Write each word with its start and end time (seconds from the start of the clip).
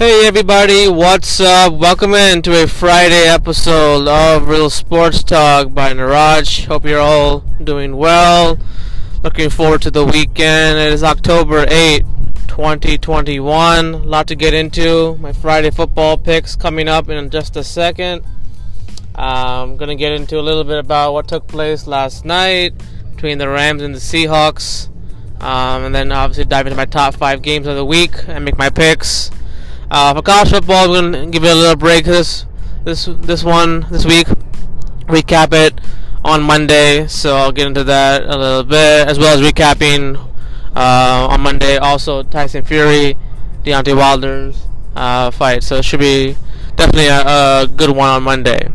Hey 0.00 0.26
everybody, 0.26 0.88
what's 0.88 1.40
up? 1.40 1.74
Welcome 1.74 2.14
in 2.14 2.40
to 2.44 2.62
a 2.62 2.66
Friday 2.66 3.28
episode 3.28 4.08
of 4.08 4.48
Real 4.48 4.70
Sports 4.70 5.22
Talk 5.22 5.74
by 5.74 5.92
Niraj. 5.92 6.64
Hope 6.64 6.86
you're 6.86 6.98
all 6.98 7.40
doing 7.62 7.94
well. 7.94 8.58
Looking 9.22 9.50
forward 9.50 9.82
to 9.82 9.90
the 9.90 10.06
weekend. 10.06 10.78
It 10.78 10.94
is 10.94 11.04
October 11.04 11.66
8, 11.68 12.02
2021. 12.48 13.92
A 13.92 13.98
lot 13.98 14.26
to 14.28 14.34
get 14.34 14.54
into. 14.54 15.16
My 15.16 15.34
Friday 15.34 15.68
football 15.68 16.16
picks 16.16 16.56
coming 16.56 16.88
up 16.88 17.10
in 17.10 17.28
just 17.28 17.54
a 17.56 17.62
second. 17.62 18.24
I'm 19.14 19.76
going 19.76 19.90
to 19.90 19.96
get 19.96 20.12
into 20.12 20.38
a 20.38 20.40
little 20.40 20.64
bit 20.64 20.78
about 20.78 21.12
what 21.12 21.28
took 21.28 21.46
place 21.46 21.86
last 21.86 22.24
night 22.24 22.72
between 23.14 23.36
the 23.36 23.50
Rams 23.50 23.82
and 23.82 23.94
the 23.94 23.98
Seahawks. 23.98 24.88
Um, 25.42 25.84
and 25.84 25.94
then 25.94 26.10
obviously 26.10 26.46
dive 26.46 26.66
into 26.66 26.76
my 26.78 26.86
top 26.86 27.16
five 27.16 27.42
games 27.42 27.66
of 27.66 27.76
the 27.76 27.84
week 27.84 28.14
and 28.28 28.46
make 28.46 28.56
my 28.56 28.70
picks. 28.70 29.30
Uh, 29.90 30.14
for 30.14 30.22
college 30.22 30.50
football, 30.50 30.88
we're 30.88 31.00
gonna 31.02 31.26
give 31.26 31.42
it 31.42 31.50
a 31.50 31.54
little 31.54 31.74
break 31.74 32.04
this 32.04 32.46
this 32.84 33.06
this 33.06 33.42
one 33.42 33.86
this 33.90 34.06
week. 34.06 34.28
Recap 35.08 35.52
it 35.52 35.80
on 36.24 36.42
Monday, 36.42 37.08
so 37.08 37.34
I'll 37.36 37.50
get 37.50 37.66
into 37.66 37.82
that 37.82 38.22
a 38.22 38.38
little 38.38 38.62
bit, 38.62 39.08
as 39.08 39.18
well 39.18 39.36
as 39.36 39.40
recapping 39.40 40.16
uh, 40.76 41.26
on 41.28 41.40
Monday. 41.40 41.76
Also, 41.76 42.22
Tyson 42.22 42.64
Fury, 42.64 43.16
Deontay 43.64 43.96
Wilder's 43.96 44.64
uh, 44.94 45.32
fight. 45.32 45.64
So 45.64 45.76
it 45.76 45.84
should 45.84 45.98
be 45.98 46.36
definitely 46.76 47.08
a, 47.08 47.62
a 47.62 47.66
good 47.66 47.90
one 47.90 48.10
on 48.10 48.22
Monday. 48.22 48.70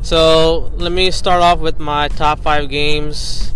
So 0.00 0.70
let 0.76 0.92
me 0.92 1.10
start 1.10 1.42
off 1.42 1.58
with 1.58 1.80
my 1.80 2.06
top 2.06 2.38
five 2.38 2.68
games 2.68 3.52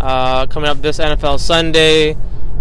uh, 0.00 0.46
coming 0.46 0.68
up 0.68 0.82
this 0.82 0.98
NFL 0.98 1.38
Sunday 1.38 2.16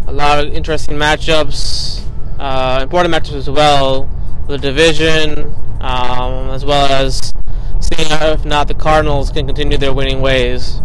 a 0.08 0.12
lot 0.12 0.44
of 0.44 0.54
interesting 0.54 0.96
matchups, 0.96 2.04
uh, 2.40 2.80
important 2.82 3.14
matchups 3.14 3.36
as 3.36 3.50
well. 3.50 4.10
The 4.48 4.58
division, 4.58 5.54
um, 5.82 6.50
as 6.52 6.64
well 6.64 6.92
as 6.92 7.34
seeing 7.80 8.08
if 8.12 8.46
not 8.46 8.68
the 8.68 8.74
Cardinals 8.74 9.32
can 9.32 9.46
continue 9.46 9.78
their 9.78 9.94
winning 9.94 10.22
ways. 10.22 10.82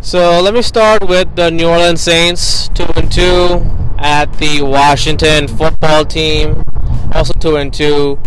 So 0.00 0.40
let 0.40 0.54
me 0.54 0.62
start 0.62 1.08
with 1.08 1.34
the 1.34 1.50
New 1.50 1.66
Orleans 1.66 2.00
Saints, 2.00 2.68
two 2.68 2.86
and 2.94 3.10
two, 3.10 3.66
at 3.98 4.26
the 4.38 4.62
Washington 4.62 5.48
Football 5.48 6.04
Team, 6.04 6.62
also 7.12 7.32
two 7.34 7.56
and 7.56 7.74
two. 7.74 8.18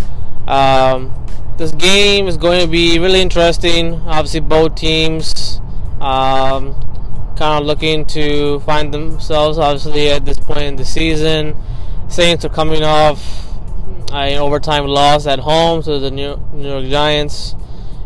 Um, 0.48 1.14
this 1.58 1.72
game 1.72 2.28
is 2.28 2.38
going 2.38 2.62
to 2.62 2.68
be 2.68 3.00
really 3.00 3.22
interesting. 3.22 3.96
Obviously, 4.06 4.42
both 4.42 4.76
teams 4.76 5.62
um, 6.02 6.76
kind 7.40 7.62
of 7.62 7.66
looking 7.66 8.06
to 8.06 8.60
find 8.60 8.94
themselves, 8.94 9.58
obviously, 9.58 10.10
at 10.10 10.26
this 10.26 10.38
point 10.38 10.64
in 10.64 10.76
the 10.76 10.84
season. 10.84 11.56
Saints 12.10 12.44
are 12.44 12.50
coming 12.50 12.84
off 12.84 13.48
an 14.12 14.38
overtime 14.38 14.86
loss 14.86 15.26
at 15.26 15.40
home 15.40 15.82
to 15.84 16.00
the 16.00 16.12
New 16.12 16.38
York 16.54 16.86
Giants. 16.86 17.56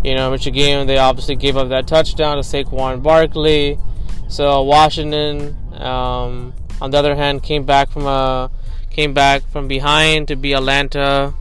You 0.04 0.16
know, 0.16 0.30
which 0.32 0.52
game 0.54 0.86
they 0.86 0.98
obviously 0.98 1.36
gave 1.36 1.58
up 1.58 1.70
that 1.70 1.88
touchdown 1.88 2.36
to 2.38 2.44
Saquon 2.44 3.02
Barkley. 3.02 3.80
So 4.28 4.62
Washington, 4.62 5.58
um, 5.74 6.54
on 6.80 6.92
the 6.92 6.98
other 6.98 7.16
hand, 7.16 7.42
came 7.42 7.64
back 7.64 7.90
from 7.90 8.06
a 8.06 8.52
came 8.92 9.14
back 9.14 9.50
from 9.50 9.68
behind 9.68 10.28
to 10.28 10.36
be 10.36 10.54
Atlanta 10.54 11.34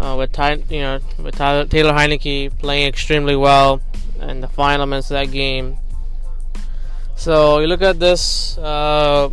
uh, 0.00 0.16
with 0.16 0.32
Ty, 0.32 0.62
you 0.70 0.80
know 0.80 1.00
with 1.18 1.34
Tyler, 1.34 1.66
Taylor 1.66 1.92
Heinicke 1.92 2.56
playing 2.58 2.86
extremely 2.86 3.36
well 3.36 3.82
in 4.20 4.40
the 4.40 4.48
final 4.48 4.86
minutes 4.86 5.10
of 5.10 5.16
that 5.16 5.30
game. 5.30 5.76
So 7.16 7.60
you 7.60 7.66
look 7.66 7.82
at 7.82 7.98
this, 7.98 8.58
uh, 8.58 9.30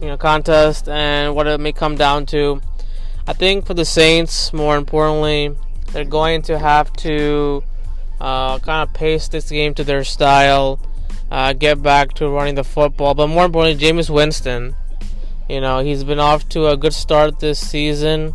you 0.00 0.06
know, 0.06 0.16
contest 0.16 0.88
and 0.88 1.34
what 1.34 1.46
it 1.46 1.60
may 1.60 1.72
come 1.72 1.96
down 1.96 2.26
to. 2.26 2.60
I 3.26 3.32
think 3.32 3.66
for 3.66 3.74
the 3.74 3.84
Saints, 3.84 4.52
more 4.52 4.76
importantly, 4.76 5.54
they're 5.92 6.04
going 6.04 6.42
to 6.42 6.58
have 6.58 6.92
to 6.94 7.62
uh, 8.20 8.58
kind 8.58 8.88
of 8.88 8.94
pace 8.94 9.28
this 9.28 9.50
game 9.50 9.74
to 9.74 9.84
their 9.84 10.04
style, 10.04 10.80
uh, 11.30 11.52
get 11.52 11.82
back 11.82 12.14
to 12.14 12.28
running 12.28 12.54
the 12.54 12.64
football. 12.64 13.14
But 13.14 13.28
more 13.28 13.46
importantly, 13.46 13.84
Jameis 13.84 14.10
Winston, 14.10 14.74
you 15.48 15.60
know, 15.60 15.80
he's 15.80 16.04
been 16.04 16.20
off 16.20 16.48
to 16.50 16.68
a 16.68 16.76
good 16.76 16.94
start 16.94 17.40
this 17.40 17.58
season. 17.58 18.34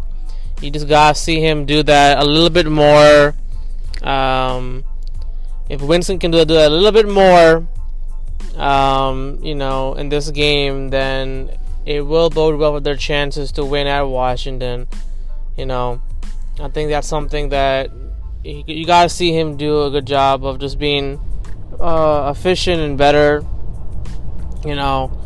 You 0.61 0.71
just 0.71 0.87
gotta 0.87 1.15
see 1.15 1.39
him 1.39 1.65
do 1.65 1.83
that 1.83 2.19
a 2.19 2.25
little 2.25 2.49
bit 2.49 2.67
more. 2.67 3.33
Um, 4.03 4.83
if 5.69 5.81
Winston 5.81 6.19
can 6.19 6.31
do 6.31 6.43
that 6.43 6.67
a 6.67 6.69
little 6.69 6.91
bit 6.91 7.07
more, 7.07 7.67
um, 8.55 9.39
you 9.41 9.55
know, 9.55 9.93
in 9.93 10.09
this 10.09 10.31
game, 10.31 10.89
then 10.89 11.57
it 11.85 12.01
will 12.01 12.29
bode 12.29 12.59
well 12.59 12.73
for 12.73 12.79
their 12.79 12.95
chances 12.95 13.51
to 13.53 13.65
win 13.65 13.87
at 13.87 14.03
Washington. 14.03 14.87
You 15.57 15.65
know, 15.65 16.01
I 16.59 16.69
think 16.69 16.89
that's 16.89 17.07
something 17.07 17.49
that 17.49 17.89
you, 18.43 18.85
got 18.85 19.03
to 19.03 19.09
see 19.09 19.37
him 19.37 19.57
do 19.57 19.83
a 19.83 19.91
good 19.91 20.05
job 20.05 20.45
of 20.45 20.59
just 20.59 20.79
being 20.79 21.19
uh, 21.79 22.33
efficient 22.35 22.81
and 22.81 22.97
better. 22.97 23.43
You 24.65 24.75
know, 24.75 25.17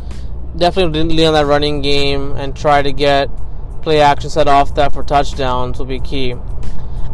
definitely 0.56 1.02
lean 1.02 1.26
on 1.26 1.34
that 1.34 1.46
running 1.46 1.82
game 1.82 2.32
and 2.32 2.56
try 2.56 2.82
to 2.82 2.92
get 2.92 3.28
play 3.82 4.00
action 4.00 4.30
set 4.30 4.48
off 4.48 4.74
that 4.76 4.92
for 4.92 5.02
touchdowns 5.02 5.78
will 5.78 5.86
be 5.86 6.00
key. 6.00 6.34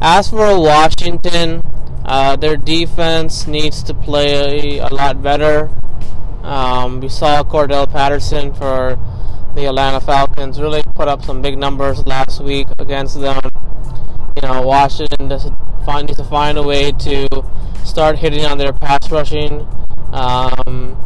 As 0.01 0.31
for 0.31 0.59
Washington, 0.59 1.63
uh, 2.11 2.35
their 2.35 2.57
defense 2.57 3.47
needs 3.47 3.85
to 3.85 3.95
play 3.95 4.79
a 4.79 4.89
lot 4.89 5.23
better. 5.23 5.71
Um, 6.43 6.99
we 6.99 7.09
saw 7.09 7.45
Cordarrelle 7.45 7.89
Patterson 7.89 8.53
for 8.53 8.99
the 9.55 9.67
Atlanta 9.67 10.01
Falcons 10.01 10.61
really 10.61 10.83
put 10.97 11.07
up 11.07 11.25
some 11.25 11.41
big 11.41 11.57
numbers 11.57 12.05
last 12.07 12.43
week 12.43 12.67
against 12.81 13.21
them. 13.21 13.41
You 14.35 14.43
know, 14.43 14.63
Washington 14.63 15.29
find, 15.87 16.09
needs 16.09 16.19
to 16.19 16.25
find 16.25 16.59
a 16.59 16.65
way 16.65 16.91
to 16.91 17.29
start 17.85 18.19
hitting 18.19 18.45
on 18.45 18.59
their 18.59 18.73
pass 18.73 19.09
rushing, 19.09 19.61
um, 20.11 20.99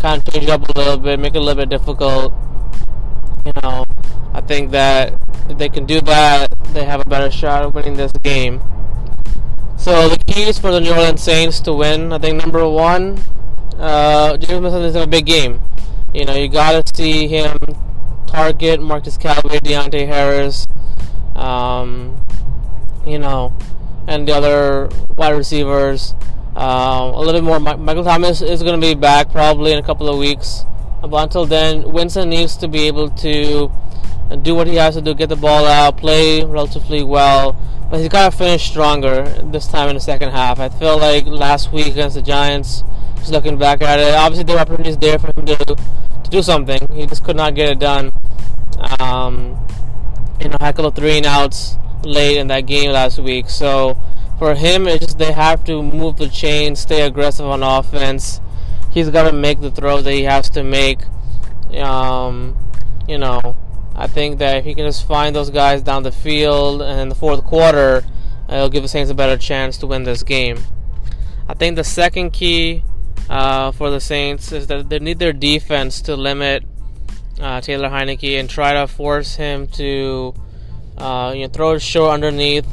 kind 0.00 0.26
of 0.26 0.32
change 0.32 0.44
it 0.44 0.48
up 0.48 0.66
a 0.66 0.78
little 0.78 0.96
bit, 0.96 1.20
make 1.20 1.34
it 1.34 1.38
a 1.38 1.40
little 1.40 1.62
bit 1.62 1.68
difficult. 1.68 2.32
You 3.44 3.52
know, 3.62 3.84
I 4.32 4.40
think 4.40 4.70
that 4.70 5.20
if 5.50 5.58
they 5.58 5.68
can 5.68 5.84
do 5.84 6.00
that, 6.00 6.48
they 6.72 6.84
have 6.84 7.02
a 7.02 7.08
better 7.10 7.30
shot 7.30 7.62
of 7.62 7.74
winning 7.74 7.98
this 7.98 8.12
game. 8.12 8.62
So 9.86 10.08
the 10.08 10.18
keys 10.18 10.58
for 10.58 10.72
the 10.72 10.80
New 10.80 10.90
Orleans 10.90 11.22
Saints 11.22 11.60
to 11.60 11.72
win, 11.72 12.12
I 12.12 12.18
think 12.18 12.42
number 12.42 12.68
one, 12.68 13.18
uh, 13.78 14.36
Jameis 14.36 14.60
Winston 14.60 14.82
is 14.82 14.96
in 14.96 15.02
a 15.02 15.06
big 15.06 15.26
game. 15.26 15.60
You 16.12 16.24
know, 16.24 16.34
you 16.34 16.48
gotta 16.48 16.82
see 16.92 17.28
him 17.28 17.56
target 18.26 18.82
Marquez 18.82 19.16
Callaway, 19.16 19.60
Deonte 19.60 20.04
Harris, 20.08 20.66
um, 21.36 22.20
you 23.06 23.20
know, 23.20 23.56
and 24.08 24.26
the 24.26 24.34
other 24.34 24.88
wide 25.16 25.36
receivers. 25.36 26.16
Um, 26.56 27.14
a 27.14 27.20
little 27.20 27.34
bit 27.34 27.44
more. 27.44 27.60
Michael 27.60 28.02
Thomas 28.02 28.42
is 28.42 28.64
going 28.64 28.80
to 28.80 28.84
be 28.84 28.96
back 28.96 29.30
probably 29.30 29.70
in 29.70 29.78
a 29.78 29.84
couple 29.84 30.08
of 30.08 30.18
weeks. 30.18 30.64
But 31.00 31.14
until 31.14 31.46
then, 31.46 31.92
Winston 31.92 32.28
needs 32.28 32.56
to 32.56 32.66
be 32.66 32.88
able 32.88 33.10
to 33.10 33.70
do 34.42 34.54
what 34.54 34.66
he 34.66 34.76
has 34.76 34.94
to 34.94 35.02
do, 35.02 35.14
get 35.14 35.28
the 35.28 35.36
ball 35.36 35.64
out, 35.66 35.96
play 35.96 36.44
relatively 36.44 37.02
well. 37.02 37.56
But 37.90 38.00
he's 38.00 38.08
got 38.08 38.32
to 38.32 38.36
finish 38.36 38.68
stronger 38.68 39.22
this 39.44 39.68
time 39.68 39.88
in 39.88 39.94
the 39.94 40.00
second 40.00 40.30
half. 40.30 40.58
I 40.58 40.68
feel 40.68 40.98
like 40.98 41.26
last 41.26 41.72
week 41.72 41.86
against 41.86 42.16
the 42.16 42.22
Giants, 42.22 42.82
just 43.16 43.30
looking 43.30 43.58
back 43.58 43.82
at 43.82 44.00
it, 44.00 44.14
obviously 44.14 44.44
there 44.44 44.56
were 44.56 44.62
opportunities 44.62 44.96
there 44.96 45.18
for 45.18 45.28
him 45.28 45.46
to, 45.46 45.56
to 45.56 46.30
do 46.30 46.42
something. 46.42 46.80
He 46.92 47.06
just 47.06 47.22
could 47.22 47.36
not 47.36 47.54
get 47.54 47.70
it 47.70 47.78
done. 47.78 48.10
Um, 48.98 49.56
you 50.40 50.48
know, 50.48 50.56
had 50.60 50.70
a 50.70 50.72
couple 50.72 50.86
of 50.86 50.94
three 50.96 51.16
and 51.18 51.26
outs 51.26 51.76
late 52.02 52.38
in 52.38 52.48
that 52.48 52.66
game 52.66 52.90
last 52.90 53.18
week. 53.18 53.48
So 53.48 54.00
for 54.38 54.54
him, 54.54 54.86
it's 54.86 55.04
just 55.04 55.18
they 55.18 55.32
have 55.32 55.64
to 55.64 55.82
move 55.82 56.16
the 56.16 56.28
chain, 56.28 56.76
stay 56.76 57.02
aggressive 57.02 57.46
on 57.46 57.62
offense. 57.62 58.40
He's 58.90 59.10
got 59.10 59.30
to 59.30 59.32
make 59.32 59.60
the 59.60 59.70
throws 59.70 60.04
that 60.04 60.12
he 60.12 60.24
has 60.24 60.50
to 60.50 60.62
make. 60.62 61.00
Um, 61.78 62.56
you 63.08 63.18
know, 63.18 63.56
I 63.98 64.06
think 64.06 64.38
that 64.40 64.58
if 64.58 64.64
he 64.66 64.74
can 64.74 64.84
just 64.84 65.06
find 65.08 65.34
those 65.34 65.48
guys 65.48 65.82
down 65.82 66.02
the 66.02 66.12
field 66.12 66.82
and 66.82 67.00
in 67.00 67.08
the 67.08 67.14
fourth 67.14 67.42
quarter, 67.44 68.04
it'll 68.46 68.68
give 68.68 68.82
the 68.82 68.88
Saints 68.88 69.10
a 69.10 69.14
better 69.14 69.38
chance 69.38 69.78
to 69.78 69.86
win 69.86 70.04
this 70.04 70.22
game. 70.22 70.58
I 71.48 71.54
think 71.54 71.76
the 71.76 71.84
second 71.84 72.32
key 72.32 72.84
uh, 73.30 73.72
for 73.72 73.90
the 73.90 74.00
Saints 74.00 74.52
is 74.52 74.66
that 74.66 74.90
they 74.90 74.98
need 74.98 75.18
their 75.18 75.32
defense 75.32 76.02
to 76.02 76.14
limit 76.14 76.64
uh, 77.40 77.62
Taylor 77.62 77.88
Heinicke 77.88 78.38
and 78.38 78.50
try 78.50 78.74
to 78.74 78.86
force 78.86 79.36
him 79.36 79.66
to 79.68 80.34
uh, 80.98 81.32
you 81.34 81.42
know 81.42 81.48
throw 81.48 81.72
it 81.72 81.80
short 81.80 82.12
underneath. 82.12 82.66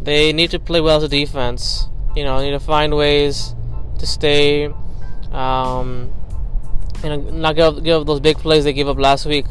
They 0.00 0.32
need 0.32 0.52
to 0.52 0.60
play 0.60 0.80
well 0.80 0.98
as 0.98 1.02
a 1.02 1.08
defense. 1.08 1.88
You 2.14 2.24
know, 2.24 2.40
need 2.40 2.52
to 2.52 2.60
find 2.60 2.96
ways 2.96 3.54
to 3.98 4.06
stay. 4.06 4.66
Um, 5.32 6.12
know, 7.02 7.16
not 7.16 7.56
give, 7.56 7.82
give 7.84 8.00
up 8.00 8.06
those 8.06 8.20
big 8.20 8.38
plays 8.38 8.64
they 8.64 8.72
gave 8.72 8.88
up 8.88 8.98
last 8.98 9.26
week. 9.26 9.46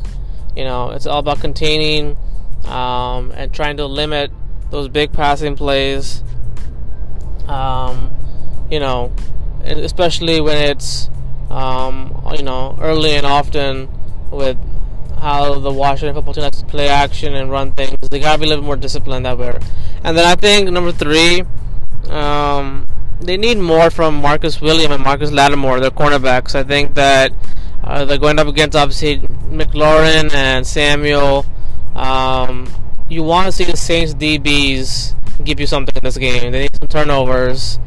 You 0.58 0.64
know, 0.64 0.90
it's 0.90 1.06
all 1.06 1.20
about 1.20 1.40
containing 1.40 2.18
um, 2.66 3.32
and 3.36 3.54
trying 3.54 3.78
to 3.78 3.86
limit 3.86 4.32
those 4.72 4.88
big 4.88 5.14
passing 5.14 5.56
plays. 5.56 6.24
Um, 7.48 8.12
you 8.72 8.80
know, 8.80 9.14
especially 9.64 10.42
when 10.42 10.58
it's 10.72 11.10
um, 11.52 12.28
you 12.36 12.42
know 12.42 12.76
early 12.82 13.12
and 13.12 13.26
often 13.26 13.88
with 14.32 14.58
how 15.20 15.60
the 15.60 15.72
Washington 15.72 16.16
football 16.16 16.34
team 16.34 16.44
likes 16.44 16.60
to 16.60 16.66
play 16.66 16.88
action 16.90 17.36
and 17.36 17.52
run 17.52 17.74
things. 17.74 18.10
They 18.10 18.20
gotta 18.20 18.40
be 18.40 18.46
a 18.46 18.50
little 18.50 18.64
more 18.64 18.76
disciplined 18.76 19.28
that 19.28 19.38
way. 19.38 19.60
And 20.04 20.18
then 20.18 20.26
I 20.26 20.36
think 20.36 20.70
number 20.72 20.92
three, 20.92 21.44
um, 22.10 22.88
they 23.22 23.38
need 23.38 23.60
more 23.60 23.90
from 23.90 24.16
Marcus 24.16 24.60
William 24.60 24.92
and 24.92 25.04
Marcus 25.04 25.32
Lattimore, 25.32 25.80
their 25.80 25.92
cornerbacks. 25.92 26.56
I 26.56 26.64
think 26.64 26.96
that 26.96 27.32
uh, 27.88 28.04
they're 28.04 28.18
going 28.18 28.38
up 28.38 28.48
against 28.48 28.76
obviously 28.76 29.20
McLaurin 29.48 30.34
and 30.34 30.68
Samuel. 30.68 31.46
Um, 31.96 32.70
you 33.08 33.24
want 33.24 33.46
to 33.46 33.52
see 33.54 33.64
the 33.64 33.78
Saints 33.78 34.14
DBs 34.14 35.16
give 35.46 35.62
you 35.62 35.68
something 35.68 35.96
in 35.96 36.04
this 36.04 36.18
game. 36.18 36.52
They 36.52 36.64
need 36.64 36.76
some 36.76 36.90
turnovers. 36.90 37.80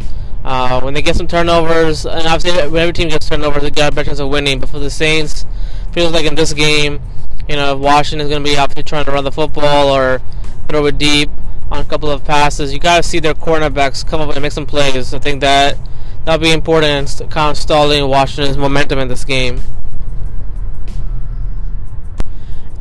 Uh, 0.43 0.81
when 0.81 0.95
they 0.95 1.03
get 1.03 1.17
some 1.17 1.27
turnovers, 1.27 2.07
and 2.07 2.27
obviously 2.27 2.67
when 2.71 2.81
every 2.81 2.95
team 2.95 3.11
gets 3.11 3.29
turnovers, 3.29 3.63
they 3.63 3.71
got 3.71 3.93
a 3.93 3.95
better 3.95 4.07
chance 4.07 4.21
of 4.21 4.31
winning. 4.31 4.59
But 4.59 4.71
for 4.71 4.79
the 4.79 4.89
Saints, 4.89 5.45
feels 5.93 6.13
like 6.13 6.25
in 6.25 6.35
this 6.35 6.55
game, 6.55 7.03
you 7.47 7.57
know, 7.57 7.77
Washington 7.77 8.27
is 8.27 8.31
going 8.31 8.43
to 8.43 8.51
be 8.51 8.57
obviously 8.57 8.85
trying 8.85 9.05
to 9.05 9.11
run 9.11 9.25
the 9.25 9.33
football 9.33 9.95
or 9.95 10.23
throw 10.71 10.87
it 10.87 10.97
deep 10.97 11.29
on 11.71 11.83
a 11.83 11.85
couple 11.85 12.11
of 12.11 12.25
passes. 12.25 12.73
You 12.73 12.79
got 12.79 12.97
to 12.97 13.03
see 13.03 13.19
their 13.19 13.35
cornerbacks 13.35 14.07
come 14.07 14.23
up 14.23 14.31
and 14.31 14.41
make 14.41 14.53
some 14.53 14.65
plays. 14.65 15.13
I 15.13 15.19
think 15.19 15.43
that 15.43 15.77
that'll 16.25 16.41
be 16.41 16.53
important 16.53 17.21
in 17.21 17.29
kind 17.29 17.51
of 17.51 17.59
stalling 17.59 18.09
Washington's 18.09 18.57
momentum 18.57 18.99
in 18.99 19.09
this 19.09 19.27
game. 19.27 19.61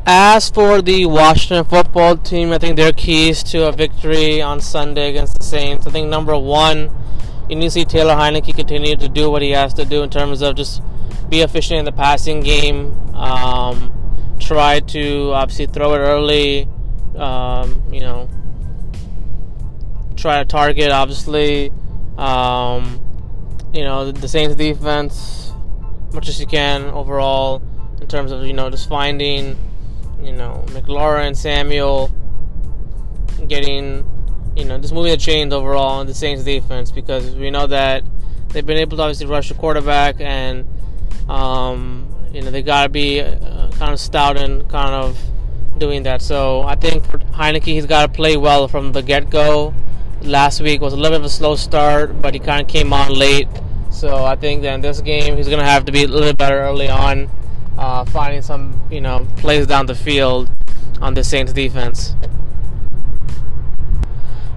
As 0.06 0.50
for 0.50 0.82
the 0.82 1.06
Washington 1.06 1.66
football 1.66 2.18
team, 2.18 2.52
I 2.52 2.58
think 2.58 2.78
their 2.78 2.92
keys 2.92 3.44
to 3.44 3.68
a 3.68 3.72
victory 3.72 4.42
on 4.42 4.60
Sunday 4.60 5.10
against 5.10 5.38
the 5.38 5.44
Saints. 5.44 5.86
I 5.86 5.92
think 5.92 6.10
number 6.10 6.38
one 6.38 6.90
you 7.50 7.56
need 7.56 7.66
to 7.66 7.72
see 7.72 7.86
Taylor 7.86 8.14
Heinicke 8.14 8.56
continue 8.56 8.96
to 8.96 9.10
do 9.10 9.30
what 9.30 9.42
he 9.42 9.52
has 9.52 9.74
to 9.74 9.86
do 9.86 10.04
in 10.04 10.10
terms 10.10 10.42
of 10.42 10.56
just 10.56 10.82
be 11.30 11.42
efficient 11.42 11.80
in 11.80 11.86
the 11.86 11.92
passing 11.92 12.42
game. 12.42 12.96
Um, 13.16 13.92
try 14.40 14.80
to 14.80 15.32
obviously 15.34 15.66
throw 15.66 15.94
it 15.96 16.00
early. 16.00 16.68
Um, 17.16 17.82
you 17.92 18.02
know, 18.02 18.30
try 20.16 20.40
to 20.40 20.46
target 20.46 20.92
obviously. 20.92 21.72
Um, 22.18 23.02
you 23.74 23.84
know 23.84 24.12
the 24.12 24.28
Saints 24.28 24.56
defense 24.56 25.54
much 26.14 26.28
as 26.28 26.40
you 26.40 26.48
can 26.48 26.86
overall 26.86 27.62
in 28.02 28.08
terms 28.08 28.32
of 28.32 28.46
you 28.46 28.54
know 28.54 28.70
just 28.70 28.90
finding 28.90 29.58
you 30.22 30.34
know 30.34 30.64
McLaurin, 30.68 31.36
Samuel, 31.36 32.12
getting 33.48 34.06
you 34.60 34.66
know, 34.66 34.78
just 34.78 34.94
moving 34.94 35.12
the 35.12 35.18
chains 35.18 35.54
overall 35.54 36.02
in 36.02 36.08
the 36.08 36.14
Saints 36.14 36.44
defense 36.44 36.92
because 36.92 37.34
we 37.36 37.50
know 37.50 37.68
that 37.68 38.04
they've 38.50 38.66
been 38.66 38.78
able 38.78 38.98
to 38.98 39.04
obviously 39.04 39.26
rush 39.26 39.50
the 39.50 39.56
quarterback 39.56 40.20
and, 40.20 40.68
um, 41.30 42.14
you 42.34 42.42
know, 42.42 42.52
they 42.52 42.62
got 42.62 42.84
to 42.84 42.90
be 42.90 43.22
uh, 43.22 43.72
kind 43.72 43.94
of 43.94 44.00
stout 44.00 44.38
and 44.38 44.70
kind 44.70 44.94
of 44.94 45.18
doing 45.78 46.04
that. 46.04 46.22
So 46.22 46.64
I 46.64 46.76
think 46.76 47.06
for 47.06 47.20
Heinicke, 47.20 47.64
he's 47.64 47.86
got 47.86 48.08
to 48.08 48.12
play 48.12 48.36
well 48.36 48.68
from 48.68 48.92
the 48.92 49.02
get 49.02 49.30
go. 49.30 49.74
Last 50.22 50.62
week 50.62 50.82
was 50.82 50.92
a 50.92 50.98
little 50.98 51.12
bit 51.12 51.22
of 51.22 51.26
a 51.26 51.30
slow 51.30 51.56
start, 51.56 52.22
but 52.22 52.34
he 52.34 52.40
kind 52.40 52.62
of 52.62 52.68
came 52.68 52.92
on 52.92 53.14
late. 53.14 53.48
So 53.92 54.26
I 54.26 54.36
think 54.36 54.64
that 54.64 54.74
in 54.74 54.82
this 54.82 55.00
game, 55.00 55.38
he's 55.38 55.48
going 55.48 55.60
to 55.60 55.66
have 55.66 55.86
to 55.86 55.92
be 55.92 56.04
a 56.04 56.08
little 56.08 56.28
bit 56.28 56.38
better 56.38 56.60
early 56.60 56.90
on, 56.90 57.30
uh, 57.80 58.04
finding 58.04 58.42
some, 58.42 58.80
you 58.92 59.00
know, 59.00 59.26
plays 59.38 59.66
down 59.66 59.86
the 59.86 59.96
field 59.96 60.50
on 61.02 61.14
the 61.14 61.24
Saints 61.24 61.54
defense. 61.54 62.14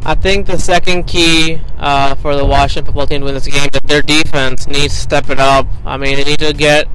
I 0.04 0.16
think 0.16 0.48
the 0.48 0.58
second 0.58 1.04
key 1.04 1.60
uh, 1.78 2.16
for 2.16 2.34
the 2.34 2.44
Washington 2.44 2.86
football 2.86 3.06
team 3.06 3.20
to 3.20 3.26
win 3.26 3.34
this 3.34 3.46
game 3.46 3.68
is 3.72 3.80
their 3.84 4.02
defense 4.02 4.66
needs 4.66 4.94
to 4.94 5.00
step 5.00 5.30
it 5.30 5.38
up. 5.38 5.68
I 5.86 5.96
mean, 5.96 6.16
they 6.16 6.24
need 6.24 6.40
to 6.40 6.52
get 6.52 6.88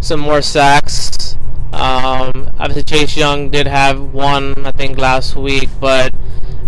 some 0.00 0.20
more 0.20 0.42
sacks. 0.42 1.38
Um, 1.72 2.52
obviously, 2.58 2.82
Chase 2.82 3.16
Young 3.16 3.48
did 3.48 3.66
have 3.66 4.12
one, 4.12 4.66
I 4.66 4.72
think, 4.72 4.98
last 4.98 5.34
week, 5.34 5.70
but 5.80 6.14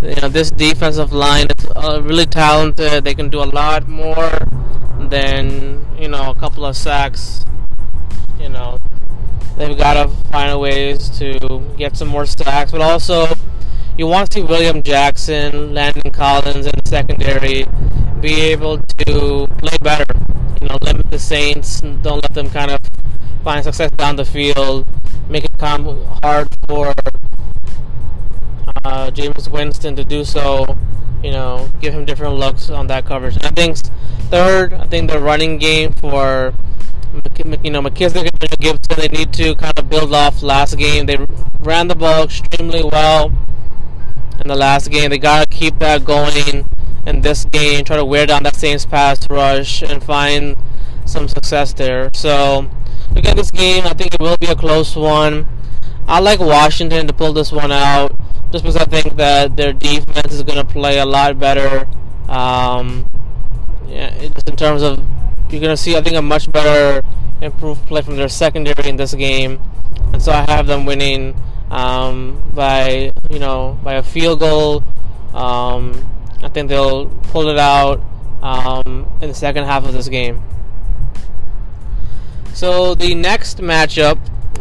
you 0.01 0.15
know 0.15 0.29
this 0.29 0.49
defensive 0.49 1.13
line 1.13 1.47
is 1.57 1.67
uh, 1.75 2.01
really 2.01 2.25
talented. 2.25 3.03
They 3.03 3.13
can 3.13 3.29
do 3.29 3.43
a 3.43 3.45
lot 3.45 3.87
more 3.87 4.31
than 5.09 5.85
you 5.99 6.07
know 6.07 6.31
a 6.31 6.35
couple 6.35 6.65
of 6.65 6.75
sacks. 6.75 7.45
You 8.39 8.49
know, 8.49 8.79
they've 9.57 9.77
got 9.77 9.93
to 9.93 10.09
find 10.29 10.59
ways 10.59 11.09
to 11.19 11.37
get 11.77 11.97
some 11.97 12.07
more 12.07 12.25
sacks, 12.25 12.71
but 12.71 12.81
also 12.81 13.27
you 13.97 14.07
want 14.07 14.31
to 14.31 14.39
see 14.39 14.43
William 14.43 14.81
Jackson, 14.81 15.73
Landon 15.73 16.11
Collins 16.11 16.65
in 16.65 16.71
the 16.83 16.89
secondary 16.89 17.65
be 18.21 18.41
able 18.41 18.79
to 18.79 19.47
play 19.57 19.77
better. 19.81 20.05
You 20.61 20.69
know, 20.69 20.77
limit 20.81 21.11
the 21.11 21.19
Saints. 21.19 21.81
Don't 21.81 22.23
let 22.23 22.33
them 22.33 22.49
kind 22.49 22.71
of 22.71 22.79
find 23.43 23.63
success 23.63 23.91
down 23.91 24.15
the 24.15 24.25
field. 24.25 24.87
Make 25.29 25.43
it 25.43 25.51
come 25.57 26.05
hard 26.23 26.47
for 26.67 26.93
uh, 28.85 29.11
Jameis 29.11 29.49
Winston 29.49 29.95
to 29.95 30.03
do 30.03 30.23
so. 30.23 30.77
You 31.21 31.31
know, 31.31 31.69
give 31.79 31.93
him 31.93 32.05
different 32.05 32.35
looks 32.35 32.69
on 32.69 32.87
that 32.87 33.05
coverage. 33.05 33.35
And 33.35 33.45
I 33.45 33.49
think 33.49 33.77
third, 34.31 34.73
I 34.73 34.85
think 34.87 35.11
the 35.11 35.19
running 35.19 35.57
game 35.57 35.93
for 35.93 36.53
you 37.39 37.71
know 37.71 37.81
McKissic 37.81 38.29
and 38.29 38.59
Gibson, 38.59 38.99
they 38.99 39.07
need 39.07 39.33
to 39.33 39.55
kind 39.55 39.77
of 39.77 39.89
build 39.89 40.13
off 40.13 40.41
last 40.41 40.77
game. 40.77 41.05
They 41.05 41.17
ran 41.59 41.87
the 41.87 41.95
ball 41.95 42.23
extremely 42.23 42.83
well 42.83 43.31
in 44.41 44.47
the 44.47 44.55
last 44.55 44.89
game. 44.89 45.09
They 45.09 45.17
gotta 45.17 45.47
keep 45.47 45.79
that 45.79 46.05
going 46.05 46.65
in 47.05 47.21
this 47.21 47.45
game. 47.45 47.83
Try 47.85 47.97
to 47.97 48.05
wear 48.05 48.25
down 48.25 48.43
that 48.43 48.55
Saints 48.55 48.85
pass 48.85 49.29
rush 49.29 49.81
and 49.81 50.03
find 50.03 50.57
some 51.05 51.27
success 51.27 51.73
there. 51.73 52.09
So 52.13 52.69
look 53.13 53.25
at 53.25 53.35
this 53.35 53.51
game. 53.51 53.83
I 53.85 53.93
think 53.93 54.13
it 54.13 54.21
will 54.21 54.37
be 54.37 54.47
a 54.47 54.55
close 54.55 54.95
one. 54.95 55.47
I 56.07 56.19
like 56.19 56.39
Washington 56.39 57.07
to 57.07 57.13
pull 57.13 57.33
this 57.33 57.51
one 57.51 57.71
out, 57.71 58.13
just 58.51 58.63
because 58.63 58.75
I 58.75 58.85
think 58.85 59.15
that 59.15 59.55
their 59.55 59.71
defense 59.71 60.33
is 60.33 60.43
going 60.43 60.57
to 60.57 60.65
play 60.65 60.99
a 60.99 61.05
lot 61.05 61.39
better. 61.39 61.87
Um, 62.27 63.09
yeah, 63.87 64.09
just 64.33 64.49
in 64.49 64.55
terms 64.55 64.81
of 64.81 64.99
you're 65.49 65.61
going 65.61 65.75
to 65.75 65.77
see, 65.77 65.95
I 65.95 66.01
think, 66.01 66.15
a 66.15 66.21
much 66.21 66.51
better 66.51 67.07
improved 67.43 67.85
play 67.85 68.01
from 68.01 68.15
their 68.15 68.29
secondary 68.29 68.89
in 68.89 68.95
this 68.95 69.13
game, 69.13 69.61
and 70.13 70.21
so 70.21 70.31
I 70.31 70.49
have 70.49 70.67
them 70.67 70.85
winning 70.85 71.35
um, 71.69 72.41
by 72.53 73.11
you 73.29 73.39
know 73.39 73.79
by 73.83 73.95
a 73.95 74.03
field 74.03 74.39
goal. 74.39 74.83
Um, 75.33 76.09
I 76.41 76.49
think 76.49 76.69
they'll 76.69 77.07
pull 77.31 77.49
it 77.49 77.57
out 77.57 78.01
um, 78.41 79.07
in 79.21 79.29
the 79.29 79.35
second 79.35 79.65
half 79.65 79.85
of 79.85 79.93
this 79.93 80.07
game. 80.07 80.43
So 82.53 82.93
the 82.93 83.15
next 83.15 83.57
matchup 83.57 84.19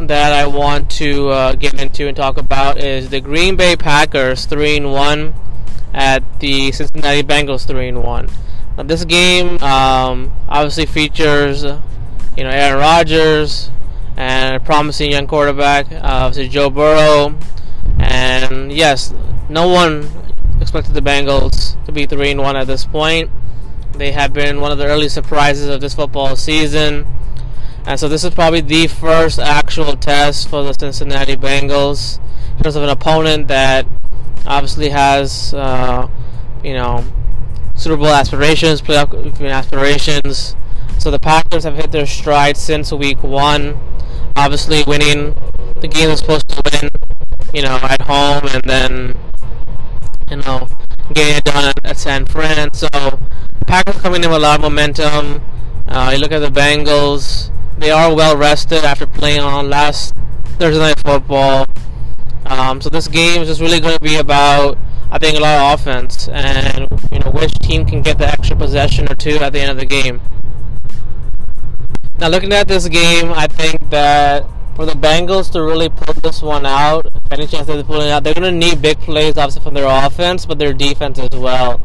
that 0.08 0.32
I 0.32 0.46
want 0.46 0.90
to 0.92 1.28
uh, 1.28 1.52
get 1.54 1.80
into 1.80 2.08
and 2.08 2.16
talk 2.16 2.38
about 2.38 2.78
is 2.78 3.10
the 3.10 3.20
Green 3.20 3.56
Bay 3.56 3.76
Packers 3.76 4.46
three 4.46 4.76
and 4.76 4.90
one 4.90 5.34
at 5.92 6.40
the 6.40 6.72
Cincinnati 6.72 7.22
Bengals 7.22 7.66
three 7.66 7.88
and 7.88 8.02
one. 8.02 8.28
Now 8.76 8.84
this 8.84 9.04
game 9.04 9.62
um, 9.62 10.32
obviously 10.48 10.86
features 10.86 11.64
you 12.36 12.44
know 12.44 12.50
Aaron 12.50 12.78
Rodgers, 12.78 13.70
and 14.16 14.56
a 14.56 14.60
promising 14.60 15.10
young 15.10 15.26
quarterback, 15.26 15.90
uh, 15.90 16.00
obviously 16.02 16.48
Joe 16.48 16.70
Burrow. 16.70 17.36
And 17.98 18.72
yes, 18.72 19.14
no 19.48 19.68
one 19.68 20.08
expected 20.60 20.94
the 20.94 21.00
Bengals 21.00 21.82
to 21.86 21.92
be 21.92 22.06
three 22.06 22.30
and 22.30 22.40
one 22.40 22.56
at 22.56 22.66
this 22.66 22.84
point. 22.84 23.30
They 23.92 24.12
have 24.12 24.32
been 24.32 24.60
one 24.60 24.72
of 24.72 24.78
the 24.78 24.86
early 24.86 25.08
surprises 25.08 25.68
of 25.68 25.80
this 25.80 25.94
football 25.94 26.36
season. 26.36 27.06
And 27.84 27.98
so 27.98 28.08
this 28.08 28.24
is 28.24 28.32
probably 28.32 28.60
the 28.60 28.86
first 28.86 29.38
actual 29.38 29.96
test 29.96 30.48
for 30.48 30.62
the 30.62 30.72
Cincinnati 30.72 31.36
Bengals 31.36 32.20
in 32.56 32.62
terms 32.62 32.76
of 32.76 32.84
an 32.84 32.88
opponent 32.88 33.48
that 33.48 33.86
obviously 34.46 34.90
has, 34.90 35.52
uh, 35.52 36.08
you 36.62 36.74
know, 36.74 37.04
Super 37.74 37.96
Bowl 37.96 38.06
aspirations, 38.08 38.80
playoff 38.80 39.50
aspirations. 39.50 40.54
So 41.02 41.10
the 41.10 41.18
Packers 41.18 41.64
have 41.64 41.74
hit 41.74 41.90
their 41.90 42.06
stride 42.06 42.56
since 42.56 42.92
week 42.92 43.24
one 43.24 43.76
obviously 44.36 44.84
winning 44.86 45.34
the 45.80 45.88
game 45.88 46.10
was 46.10 46.20
supposed 46.20 46.48
to 46.48 46.62
win, 46.70 46.90
you 47.52 47.60
know, 47.60 47.76
at 47.82 48.00
home 48.02 48.46
and 48.52 48.62
then, 48.62 49.14
you 50.30 50.36
know, 50.36 50.68
getting 51.12 51.38
it 51.38 51.42
done 51.42 51.72
at 51.82 51.96
San 51.96 52.24
Fran. 52.24 52.72
So 52.72 52.86
Packers 53.66 54.00
coming 54.00 54.22
in 54.22 54.30
with 54.30 54.38
a 54.38 54.42
lot 54.42 54.60
of 54.60 54.62
momentum. 54.62 55.42
Uh, 55.88 56.10
you 56.14 56.20
look 56.20 56.30
at 56.30 56.38
the 56.38 56.50
Bengals; 56.60 57.50
they 57.78 57.90
are 57.90 58.14
well 58.14 58.36
rested 58.36 58.84
after 58.84 59.04
playing 59.04 59.40
on 59.40 59.68
last 59.68 60.14
Thursday 60.60 60.78
night 60.78 61.00
football. 61.04 61.66
Um, 62.46 62.80
so 62.80 62.88
this 62.88 63.08
game 63.08 63.42
is 63.42 63.48
just 63.48 63.60
really 63.60 63.80
going 63.80 63.94
to 63.94 64.00
be 64.00 64.18
about, 64.18 64.78
I 65.10 65.18
think, 65.18 65.36
a 65.36 65.40
lot 65.40 65.72
of 65.74 65.80
offense 65.80 66.28
and 66.28 66.88
you 67.10 67.18
know 67.18 67.32
which 67.32 67.54
team 67.54 67.86
can 67.86 68.02
get 68.02 68.18
the 68.18 68.28
extra 68.28 68.54
possession 68.54 69.10
or 69.10 69.16
two 69.16 69.38
at 69.38 69.52
the 69.52 69.60
end 69.60 69.72
of 69.72 69.78
the 69.78 69.86
game. 69.86 70.20
Now, 72.22 72.28
looking 72.28 72.52
at 72.52 72.68
this 72.68 72.88
game, 72.88 73.32
I 73.32 73.48
think 73.48 73.90
that 73.90 74.48
for 74.76 74.86
the 74.86 74.92
Bengals 74.92 75.50
to 75.54 75.60
really 75.60 75.88
pull 75.88 76.14
this 76.22 76.40
one 76.40 76.64
out, 76.64 77.04
if 77.06 77.32
any 77.32 77.48
chance 77.48 77.66
they're 77.66 77.82
pulling 77.82 78.10
out, 78.10 78.22
they're 78.22 78.32
going 78.32 78.60
to 78.60 78.66
need 78.66 78.80
big 78.80 78.96
plays, 79.00 79.36
obviously, 79.36 79.60
from 79.60 79.74
their 79.74 79.88
offense, 79.88 80.46
but 80.46 80.60
their 80.60 80.72
defense 80.72 81.18
as 81.18 81.30
well. 81.30 81.82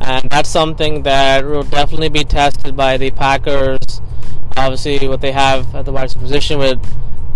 And 0.00 0.30
that's 0.30 0.48
something 0.48 1.02
that 1.02 1.44
will 1.44 1.64
definitely 1.64 2.08
be 2.08 2.22
tested 2.22 2.76
by 2.76 2.98
the 2.98 3.10
Packers. 3.10 4.00
Obviously, 4.56 5.08
what 5.08 5.22
they 5.22 5.32
have 5.32 5.74
at 5.74 5.86
the 5.86 5.90
wide 5.90 6.04
receiver 6.04 6.20
position 6.20 6.58
with 6.60 6.78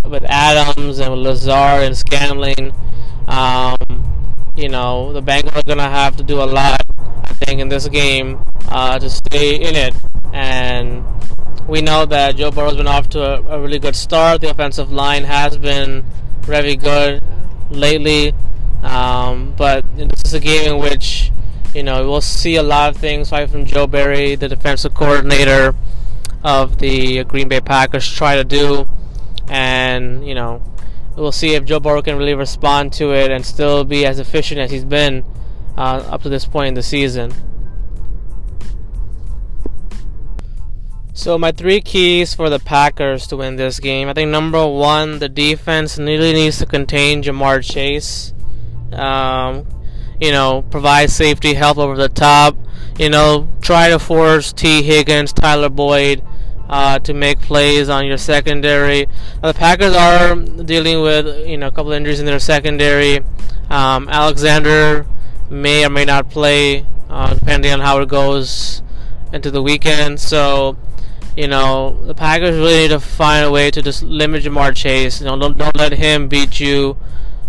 with 0.04 0.23
Adams 0.23 1.00
and 1.00 1.11
with 1.11 1.26
Lazard 1.26 1.82
and 1.82 1.96
Scantling, 1.96 2.73
um, 3.26 3.76
you 4.54 4.68
know, 4.68 5.12
the 5.12 5.23
Bengals 5.23 5.56
are 5.56 5.64
going 5.64 5.78
to 5.78 5.82
have 5.82 6.16
to 6.18 6.23
do 6.23 6.40
a 6.40 6.46
lot, 6.46 6.82
I 6.99 7.34
think, 7.34 7.61
in 7.61 7.68
this 7.68 7.88
game 7.88 8.44
uh, 8.68 9.00
to 9.00 9.11
stay 9.11 9.56
in 9.56 9.75
it. 9.75 9.96
And 10.32 11.04
we 11.66 11.80
know 11.80 12.04
that 12.06 12.37
Joe 12.37 12.50
Burrow's 12.50 12.76
been 12.76 12.87
off 12.87 13.09
to 13.11 13.23
a, 13.23 13.56
a 13.56 13.61
really 13.61 13.78
good 13.78 13.97
start. 13.97 14.40
The 14.40 14.50
offensive 14.50 14.92
line 14.92 15.25
has 15.25 15.56
been 15.56 16.04
very 16.40 16.76
good 16.76 17.23
lately. 17.71 18.35
Um, 18.83 19.54
but 19.56 19.85
this 19.97 20.23
is 20.26 20.35
a 20.35 20.40
game 20.40 20.75
in 20.75 20.78
which, 20.78 21.33
you 21.75 21.83
know, 21.83 22.09
we'll 22.09 22.21
see 22.21 22.56
a 22.56 22.62
lot 22.62 22.94
of 22.94 23.00
things 23.00 23.33
right 23.33 23.49
from 23.49 23.64
Joe 23.64 23.87
Barry, 23.87 24.35
the 24.35 24.49
defensive 24.49 24.94
coordinator 24.94 25.75
of 26.42 26.78
the 26.78 27.25
Green 27.25 27.49
Bay 27.49 27.61
Packers, 27.61 28.11
try 28.12 28.37
to 28.37 28.44
do. 28.44 28.87
And, 29.49 30.26
you 30.26 30.35
know, 30.35 30.62
we'll 31.16 31.33
see 31.33 31.54
if 31.54 31.64
Joe 31.64 31.80
Burrow 31.80 32.02
can 32.02 32.18
really 32.18 32.35
respond 32.35 32.92
to 32.94 33.14
it 33.14 33.30
and 33.30 33.44
still 33.44 33.85
be 33.85 34.04
as 34.04 34.18
efficient 34.18 34.61
as 34.61 34.71
he's 34.71 34.85
been 34.85 35.25
uh, 35.78 36.06
up 36.11 36.23
to 36.23 36.28
this 36.28 36.44
point 36.44 36.68
in 36.68 36.75
the 36.75 36.83
season. 36.83 37.33
So 41.16 41.38
my 41.38 41.52
three 41.52 41.80
keys 41.80 42.35
for 42.35 42.50
the 42.50 42.59
Packers 42.59 43.28
to 43.28 43.37
win 43.37 43.54
this 43.54 43.78
game. 43.78 44.09
I 44.09 44.14
think 44.14 44.30
number 44.30 44.66
one, 44.66 45.21
the 45.21 45.28
defense 45.28 45.97
really 45.97 46.33
needs 46.33 46.59
to 46.59 46.66
contain 46.66 47.23
Ja'Marr 47.23 47.62
Chase. 47.62 48.35
Um, 48.92 49.64
you 50.21 50.33
know, 50.33 50.62
provide 50.73 51.11
safety 51.11 51.54
help 51.54 51.78
over 51.78 51.97
the 51.97 52.09
top. 52.09 52.56
You 52.99 53.11
know, 53.11 53.49
try 53.61 53.90
to 53.90 54.00
force 54.00 54.52
Tee 54.52 54.83
Higgins, 54.83 55.33
Tyler 55.33 55.68
Boyd 55.68 56.25
uh, 56.68 56.99
to 56.99 57.14
make 57.14 57.38
plays 57.38 57.88
on 57.88 58.06
your 58.06 58.18
secondary. 58.18 59.06
Now, 59.40 59.52
the 59.52 59.59
Packers 59.59 59.94
are 59.94 60.35
dealing 60.35 61.00
with 61.00 61.47
you 61.47 61.56
know 61.56 61.68
a 61.68 61.71
couple 61.71 61.92
injuries 61.92 62.18
in 62.18 62.26
their 62.26 62.40
secondary. 62.40 63.21
Um, 63.71 64.09
Alexander 64.09 65.06
may 65.49 65.87
or 65.87 65.90
may 65.90 66.06
not 66.06 66.28
play 66.28 66.85
uh, 67.09 67.35
depending 67.35 67.73
on 67.73 67.78
how 67.78 68.00
it 68.00 68.09
goes 68.09 68.83
into 69.33 69.52
the 69.52 69.62
weekend. 69.62 70.18
So 70.18 70.76
you 71.37 71.49
know, 71.49 72.00
the 72.05 72.14
Packers 72.14 72.57
really 72.57 72.83
need 72.83 72.88
to 72.88 73.00
find 73.00 73.45
a 73.45 73.50
way 73.50 73.71
to 73.71 73.83
just 73.83 74.03
limit 74.03 74.45
Ja'Marr 74.45 74.75
Chase. 74.75 75.21
You 75.21 75.26
know, 75.26 75.38
don't, 75.38 75.59
don't 75.59 75.76
let 75.76 75.93
him 75.93 76.29
beat 76.29 76.61
you 76.61 76.97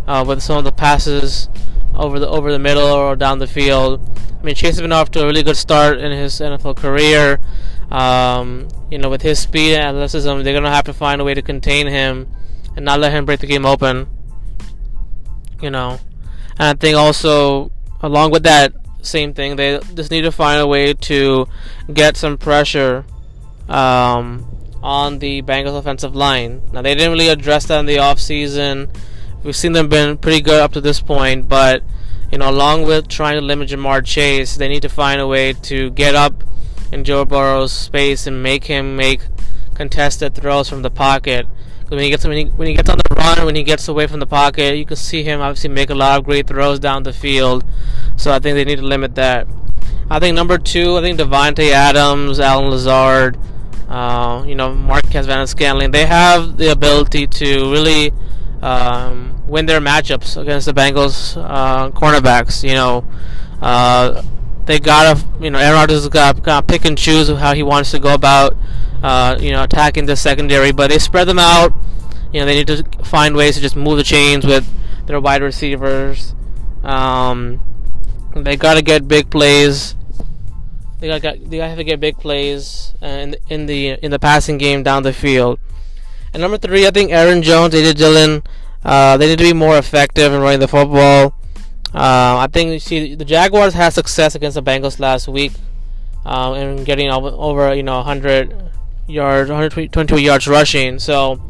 uh, 0.08 0.25
with 0.27 0.42
some 0.42 0.58
of 0.58 0.63
the 0.63 0.72
passes 0.72 1.50
over 1.94 2.20
the 2.20 2.27
over 2.27 2.51
the 2.51 2.60
middle 2.60 2.88
or 2.88 3.15
down 3.15 3.39
the 3.39 3.48
field. 3.48 4.01
I 4.39 4.44
mean, 4.44 4.56
Chase 4.56 4.75
has 4.75 4.82
been 4.82 4.92
off 4.92 5.12
to 5.12 5.24
a 5.24 5.25
really 5.25 5.44
good 5.44 5.58
start 5.58 6.00
in 6.00 6.12
his 6.12 6.39
NFL 6.39 6.77
career. 6.77 7.39
Um, 7.92 8.68
you 8.89 8.98
know, 8.98 9.10
with 9.10 9.22
his 9.22 9.39
speed 9.39 9.75
and 9.75 9.84
athleticism, 9.84 10.42
they're 10.42 10.54
gonna 10.54 10.74
have 10.74 10.86
to 10.86 10.94
find 10.94 11.22
a 11.22 11.24
way 11.24 11.36
to 11.36 11.42
contain 11.42 11.88
him 11.88 12.27
and 12.75 12.86
not 12.86 13.00
let 13.00 13.12
him 13.12 13.25
break 13.25 13.39
the 13.39 13.48
game 13.48 13.65
open. 13.65 14.08
You 15.62 15.70
know, 15.70 16.00
and 16.58 16.68
I 16.70 16.74
think 16.74 16.98
also 16.98 17.72
along 18.01 18.32
with 18.32 18.44
that 18.44 18.74
same 19.01 19.34
thing, 19.34 19.56
they 19.56 19.80
just 19.94 20.10
need 20.10 20.22
to 20.22 20.32
find 20.32 20.60
a 20.60 20.68
way 20.68 20.94
to 20.94 21.48
get 21.94 22.18
some 22.18 22.38
pressure 22.38 23.06
um, 23.67 24.45
on 24.81 25.19
the 25.19 25.41
Bengals 25.41 25.77
offensive 25.77 26.15
line. 26.15 26.62
Now 26.72 26.81
they 26.81 26.95
didn't 26.95 27.12
really 27.12 27.29
address 27.29 27.65
that 27.67 27.79
in 27.79 27.86
the 27.86 27.98
offseason. 27.98 28.89
We've 29.43 29.55
seen 29.55 29.74
them 29.74 29.89
been 29.89 30.17
pretty 30.17 30.41
good 30.41 30.62
up 30.62 30.74
to 30.74 30.81
this 30.81 31.00
point, 31.00 31.48
but 31.48 31.84
you 32.31 32.39
know, 32.39 32.50
along 32.50 32.84
with 32.84 33.07
trying 33.07 33.36
to 33.36 33.41
limit 33.41 33.69
Ja'Marr 33.69 34.03
Chase, 34.03 34.55
they 34.55 34.67
need 34.67 34.81
to 34.81 34.89
find 34.89 35.22
a 35.22 35.27
way 35.27 35.53
to 35.53 35.91
get 35.91 36.15
up 36.15 36.43
in 36.91 37.03
Joe 37.03 37.25
Burrow's 37.25 37.72
space 37.72 38.25
and 38.27 38.41
make 38.41 38.65
him 38.65 38.95
make 38.95 39.22
contested 39.75 40.34
throws 40.34 40.69
from 40.69 40.81
the 40.81 40.89
pocket. 40.89 41.45
When 41.88 42.00
he 42.00 42.10
gets 42.10 42.25
when 42.25 42.38
he, 42.38 42.45
when 42.45 42.67
he 42.67 42.74
gets 42.74 42.89
on 42.89 42.98
the 42.98 43.15
run, 43.15 43.45
when 43.45 43.55
he 43.55 43.63
gets 43.63 43.88
away 43.88 44.07
from 44.07 44.19
the 44.19 44.25
pocket, 44.25 44.75
you 44.75 44.86
can 44.86 44.98
see 44.98 45.24
him 45.24 45.41
obviously 45.41 45.69
make 45.69 45.91
a 45.91 45.95
lot 45.95 46.17
of 46.17 46.25
great 46.25 46.48
throws 46.48 46.79
down 46.79 47.03
the 47.03 47.13
field. 47.13 47.63
So 48.17 48.31
I 48.31 48.39
think 48.39 48.55
they 48.55 48.65
need 48.65 48.77
to 48.77 48.86
limit 48.86 49.15
that. 49.15 49.48
I 50.10 50.19
think 50.19 50.36
number 50.36 50.57
two, 50.57 50.98
I 50.98 51.01
think 51.01 51.19
Davante 51.19 51.72
Adams, 51.72 52.39
Allen 52.39 52.69
Lazard, 52.72 53.38
uh, 53.88 54.44
you 54.48 54.56
know, 54.56 54.74
Marquez 54.74 55.25
Valdes-Scantling, 55.27 55.92
they 55.92 56.06
have 56.06 56.58
the 56.58 56.72
ability 56.72 57.27
to 57.27 57.72
really 57.72 58.12
um, 58.62 59.42
win 59.48 59.65
their 59.65 59.80
matchups 59.80 60.42
against 60.42 60.65
the 60.65 60.74
Bengals 60.74 61.38
uh, 61.38 61.92
cornerbacks. 61.92 62.63
You 62.63 62.74
know, 62.74 63.06
uh, 63.62 64.24
they 64.65 64.80
gotta, 64.80 65.24
you 65.39 65.51
know, 65.51 65.60
Aaron 65.60 65.75
Rodgers 65.75 66.08
got 66.10 66.44
to 66.44 66.63
pick 66.63 66.86
and 66.86 66.98
choose 66.98 67.30
how 67.30 67.54
he 67.54 67.63
wants 67.63 67.92
to 67.92 68.00
go 68.00 68.13
about, 68.13 68.56
uh, 69.04 69.38
you 69.39 69.51
know, 69.51 69.63
attacking 69.63 70.08
the 70.08 70.15
secondary. 70.15 70.72
But 70.72 70.89
they 70.89 71.00
spread 71.00 71.27
them 71.27 71.39
out. 71.39 71.72
You 72.34 72.42
know, 72.42 72.46
they 72.48 72.56
need 72.56 72.68
to 72.68 72.84
find 73.04 73.36
ways 73.36 73.56
to 73.56 73.62
just 73.62 73.75
move 73.75 73.98
the 73.98 74.04
chains 74.04 74.46
with 74.46 74.68
their 75.06 75.22
wide 75.22 75.42
receivers. 75.42 76.34
Um, 76.84 77.62
they 78.36 78.58
gotta 78.58 78.82
get 78.82 79.08
big 79.08 79.30
plays. 79.30 79.96
They 81.07 81.19
got 81.19 81.50
they 81.50 81.57
have 81.57 81.77
to 81.77 81.83
get 81.83 82.00
big 82.00 82.17
plays 82.17 82.93
uh, 83.01 83.05
in 83.05 83.35
in 83.50 83.65
the 83.65 83.97
in 84.03 84.12
the 84.12 84.19
passing 84.19 84.57
game 84.57 84.83
down 84.83 85.03
the 85.03 85.13
field. 85.13 85.59
And 86.33 86.41
number 86.41 86.57
three, 86.57 86.85
I 86.85 86.91
think 86.91 87.12
Aaron 87.12 87.41
Jones, 87.41 87.74
AJ 87.74 87.95
Dillon, 87.95 88.43
uh, 88.83 89.17
they 89.17 89.27
need 89.27 89.38
to 89.38 89.43
be 89.45 89.53
more 89.53 89.77
effective 89.77 90.33
in 90.33 90.41
running 90.41 90.59
the 90.59 90.67
football. 90.67 91.33
Uh, 91.93 92.43
I 92.43 92.47
think 92.51 92.71
you 92.71 92.79
see 92.79 93.15
the 93.15 93.24
Jaguars 93.24 93.74
had 93.74 93.93
success 93.93 94.35
against 94.35 94.55
the 94.55 94.62
Bengals 94.62 95.00
last 95.00 95.29
week, 95.29 95.53
um, 96.25 96.53
and 96.53 96.85
getting 96.85 97.09
over 97.09 97.74
you 97.74 97.83
know 97.83 97.97
100 97.97 98.53
yards, 99.07 99.50
122 99.50 100.17
yards 100.17 100.47
rushing. 100.47 101.00
So 101.00 101.41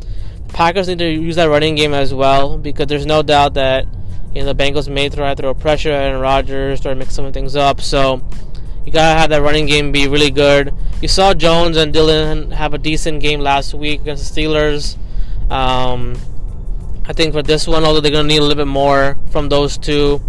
Packers 0.50 0.88
need 0.88 1.00
to 1.00 1.10
use 1.10 1.36
that 1.38 1.50
running 1.50 1.76
game 1.76 1.94
as 1.94 2.14
well 2.14 2.58
because 2.58 2.88
there's 2.88 3.06
no 3.06 3.24
doubt 3.24 3.56
that 3.56 3.88
you 4.34 4.42
know 4.42 4.54
the 4.54 4.56
Bengals 4.56 4.88
may 4.88 5.10
try 5.10 5.34
to 5.34 5.42
throw 5.42 5.54
pressure 5.54 5.92
and 5.92 6.22
Rodgers 6.22 6.82
start 6.82 6.98
mix 6.98 7.16
some 7.16 7.32
things 7.34 7.56
up. 7.56 7.82
So 7.82 8.22
you 8.86 8.92
gotta 8.92 9.20
have 9.20 9.30
that 9.32 9.42
running 9.42 9.66
game 9.66 9.92
be 9.92 10.08
really 10.08 10.30
good. 10.30 10.74
You 11.02 11.08
saw 11.08 11.34
Jones 11.34 11.76
and 11.76 11.92
Dillon 11.92 12.52
have 12.52 12.74
a 12.74 12.78
decent 12.78 13.22
game 13.22 13.40
last 13.40 13.74
week 13.74 14.02
against 14.02 14.34
the 14.34 14.42
Steelers. 14.42 14.98
Um, 15.50 16.16
I 17.08 17.14
think 17.14 17.34
for 17.34 17.42
this 17.42 17.68
one, 17.68 17.84
although 17.84 18.00
they're 18.00 18.12
gonna 18.12 18.28
need 18.28 18.38
a 18.38 18.42
little 18.42 18.56
bit 18.56 18.68
more 18.68 19.18
from 19.32 19.50
those 19.50 19.78
two, 19.78 20.22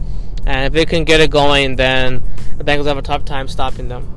and 0.46 0.66
if 0.66 0.72
they 0.72 0.86
can 0.86 1.04
get 1.04 1.20
it 1.20 1.30
going, 1.30 1.76
then 1.76 2.22
the 2.56 2.64
Bengals 2.64 2.86
have 2.86 2.98
a 2.98 3.02
tough 3.02 3.24
time 3.24 3.46
stopping 3.46 3.88
them. 3.88 4.12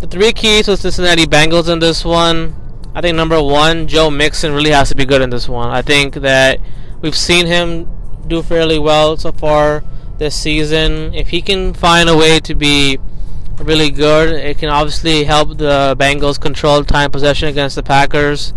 The 0.00 0.06
three 0.06 0.32
keys 0.32 0.64
to 0.66 0.76
Cincinnati 0.78 1.26
Bengals 1.26 1.68
in 1.70 1.78
this 1.78 2.04
one. 2.04 2.54
I 2.94 3.02
think 3.02 3.16
number 3.16 3.40
one, 3.42 3.86
Joe 3.86 4.10
Mixon 4.10 4.52
really 4.52 4.70
has 4.70 4.88
to 4.88 4.94
be 4.94 5.04
good 5.04 5.20
in 5.20 5.28
this 5.28 5.48
one. 5.48 5.68
I 5.68 5.82
think 5.82 6.14
that 6.14 6.58
we've 7.02 7.16
seen 7.16 7.46
him 7.46 7.88
do 8.26 8.42
fairly 8.42 8.78
well 8.78 9.18
so 9.18 9.32
far 9.32 9.84
this 10.20 10.36
season. 10.36 11.12
If 11.14 11.30
he 11.30 11.42
can 11.42 11.74
find 11.74 12.08
a 12.08 12.16
way 12.16 12.38
to 12.40 12.54
be 12.54 12.98
really 13.58 13.90
good, 13.90 14.28
it 14.34 14.58
can 14.58 14.68
obviously 14.68 15.24
help 15.24 15.56
the 15.56 15.96
Bengals 15.98 16.38
control 16.38 16.84
time 16.84 17.10
possession 17.10 17.48
against 17.48 17.74
the 17.74 17.82
Packers. 17.82 18.52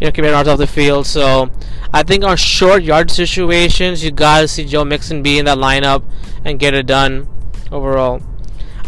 You 0.00 0.06
know, 0.06 0.10
keep 0.10 0.24
yards 0.24 0.48
off 0.48 0.58
the 0.58 0.66
field. 0.66 1.06
So 1.06 1.50
I 1.92 2.02
think 2.02 2.24
on 2.24 2.36
short 2.36 2.82
yard 2.82 3.10
situations, 3.10 4.02
you 4.02 4.10
gotta 4.10 4.48
see 4.48 4.64
Joe 4.64 4.84
Mixon 4.84 5.22
be 5.22 5.38
in 5.38 5.44
that 5.44 5.58
lineup 5.58 6.02
and 6.44 6.58
get 6.58 6.74
it 6.74 6.86
done 6.86 7.28
overall. 7.70 8.22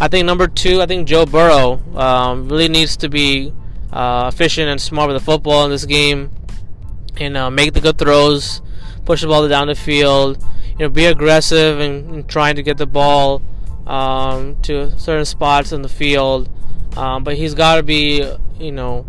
I 0.00 0.09
think 0.09 0.25
number 0.26 0.49
two, 0.49 0.81
I 0.81 0.87
think 0.87 1.07
Joe 1.07 1.26
Burrow 1.26 1.81
um, 1.95 2.49
really 2.49 2.69
needs 2.69 2.97
to 2.97 3.09
be 3.09 3.52
uh, 3.93 4.31
efficient 4.33 4.69
and 4.69 4.81
smart 4.81 5.09
with 5.09 5.19
the 5.19 5.25
football 5.25 5.64
in 5.66 5.71
this 5.71 5.85
game 5.85 6.31
and 7.16 7.37
uh, 7.37 7.50
make 7.50 7.75
the 7.75 7.81
good 7.81 7.99
throws, 7.99 8.62
push 9.04 9.21
the 9.21 9.28
ball 9.28 9.47
down 9.47 9.69
the 9.69 9.75
field 9.75 10.43
you 10.78 10.87
know, 10.87 10.88
be 10.88 11.07
aggressive 11.07 11.81
and, 11.81 12.28
trying 12.28 12.57
to 12.57 12.62
get 12.62 12.78
the 12.78 12.87
ball 12.87 13.43
um, 13.87 14.57
to 14.62 14.99
certain 14.99 15.25
spots 15.25 15.73
in 15.73 15.83
the 15.83 15.88
field. 15.88 16.49
Um, 16.97 17.25
but 17.25 17.37
he's 17.37 17.54
got 17.54 17.76
to 17.76 17.83
be, 17.83 18.28
you 18.59 18.73
know, 18.73 19.07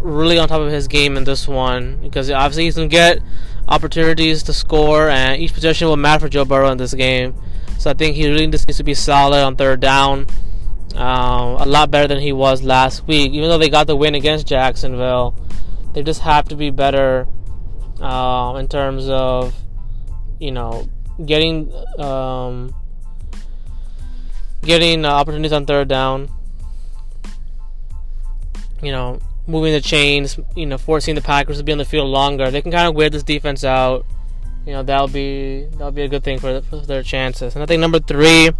really 0.00 0.38
on 0.38 0.48
top 0.48 0.60
of 0.60 0.70
his 0.70 0.88
game 0.88 1.16
in 1.16 1.24
this 1.24 1.48
one 1.48 1.98
because 2.00 2.30
obviously 2.30 2.64
he's 2.64 2.76
gonna 2.76 2.88
get 2.88 3.20
opportunities 3.68 4.42
to 4.44 4.52
score, 4.52 5.08
and 5.08 5.40
each 5.40 5.52
possession 5.52 5.88
will 5.88 5.96
matter 5.96 6.26
for 6.26 6.28
Joe 6.28 6.44
Burrow 6.44 6.70
in 6.70 6.78
this 6.78 6.94
game. 6.94 7.34
So 7.78 7.90
I 7.90 7.94
think 7.94 8.16
he 8.16 8.28
really 8.28 8.46
just 8.46 8.66
needs 8.66 8.78
to 8.78 8.84
be 8.84 8.94
solid 8.94 9.42
on 9.42 9.56
third 9.56 9.80
down. 9.80 10.26
Uh, 10.94 11.56
a 11.58 11.66
lot 11.66 11.90
better 11.90 12.08
than 12.08 12.20
he 12.20 12.32
was 12.32 12.62
last 12.62 13.06
week. 13.06 13.32
Even 13.32 13.48
though 13.50 13.58
they 13.58 13.68
got 13.68 13.86
the 13.86 13.96
win 13.96 14.14
against 14.14 14.46
Jacksonville, 14.46 15.36
they 15.92 16.02
just 16.02 16.20
have 16.22 16.48
to 16.48 16.56
be 16.56 16.70
better 16.70 17.26
uh, 18.00 18.56
in 18.58 18.66
terms 18.66 19.08
of, 19.08 19.54
you 20.38 20.52
know, 20.52 20.88
getting 21.24 21.72
um, 21.98 22.74
getting 24.62 25.04
uh, 25.04 25.10
opportunities 25.10 25.52
on 25.52 25.66
third 25.66 25.88
down. 25.88 26.28
You 28.82 28.92
know, 28.92 29.20
moving 29.46 29.72
the 29.72 29.80
chains. 29.80 30.38
You 30.54 30.66
know, 30.66 30.78
forcing 30.78 31.14
the 31.14 31.22
Packers 31.22 31.58
to 31.58 31.64
be 31.64 31.72
on 31.72 31.78
the 31.78 31.84
field 31.84 32.08
longer. 32.08 32.50
They 32.50 32.62
can 32.62 32.72
kind 32.72 32.88
of 32.88 32.94
wear 32.94 33.10
this 33.10 33.22
defense 33.22 33.64
out. 33.64 34.04
You 34.66 34.72
know, 34.72 34.82
that'll 34.82 35.08
be 35.08 35.66
that'll 35.72 35.92
be 35.92 36.02
a 36.02 36.08
good 36.08 36.24
thing 36.24 36.38
for, 36.38 36.60
for 36.62 36.78
their 36.78 37.02
chances. 37.02 37.54
And 37.54 37.62
I 37.62 37.66
think 37.66 37.80
number 37.80 38.00
three, 38.00 38.50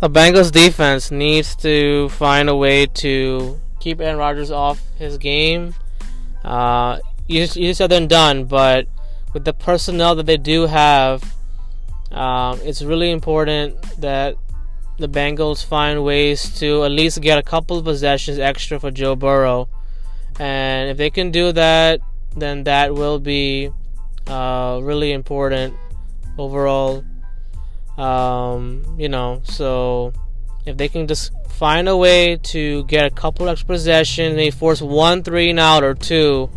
the 0.00 0.10
Bengals 0.10 0.52
defense 0.52 1.10
needs 1.10 1.56
to 1.56 2.10
find 2.10 2.48
a 2.48 2.56
way 2.56 2.86
to 2.86 3.60
keep 3.80 4.00
Aaron 4.00 4.18
Rodgers 4.18 4.50
off 4.50 4.82
his 4.98 5.16
game. 5.16 5.74
Uh, 6.44 6.98
easier 7.28 7.74
said 7.74 7.90
than 7.90 8.06
done, 8.06 8.44
but 8.44 8.86
with 9.32 9.44
the 9.44 9.52
personnel 9.52 10.14
that 10.14 10.26
they 10.26 10.36
do 10.36 10.66
have, 10.66 11.35
um, 12.12 12.60
it's 12.62 12.82
really 12.82 13.10
important 13.10 13.80
that 14.00 14.36
the 14.98 15.08
Bengals 15.08 15.64
find 15.64 16.04
ways 16.04 16.58
to 16.60 16.84
at 16.84 16.90
least 16.90 17.20
get 17.20 17.38
a 17.38 17.42
couple 17.42 17.82
possessions 17.82 18.38
extra 18.38 18.80
for 18.80 18.90
Joe 18.90 19.16
Burrow. 19.16 19.68
And 20.38 20.90
if 20.90 20.96
they 20.96 21.10
can 21.10 21.30
do 21.30 21.52
that, 21.52 22.00
then 22.34 22.64
that 22.64 22.94
will 22.94 23.18
be 23.18 23.70
uh, 24.26 24.80
really 24.82 25.12
important 25.12 25.74
overall. 26.38 27.04
Um, 27.98 28.96
you 28.98 29.08
know, 29.08 29.40
so 29.44 30.12
if 30.66 30.76
they 30.76 30.88
can 30.88 31.06
just 31.06 31.32
find 31.48 31.88
a 31.88 31.96
way 31.96 32.36
to 32.36 32.84
get 32.84 33.06
a 33.06 33.10
couple 33.10 33.48
extra 33.48 33.66
possessions, 33.66 34.36
they 34.36 34.50
force 34.50 34.82
one 34.82 35.22
three 35.22 35.50
and 35.50 35.58
out 35.58 35.82
or 35.82 35.94
two, 35.94 36.50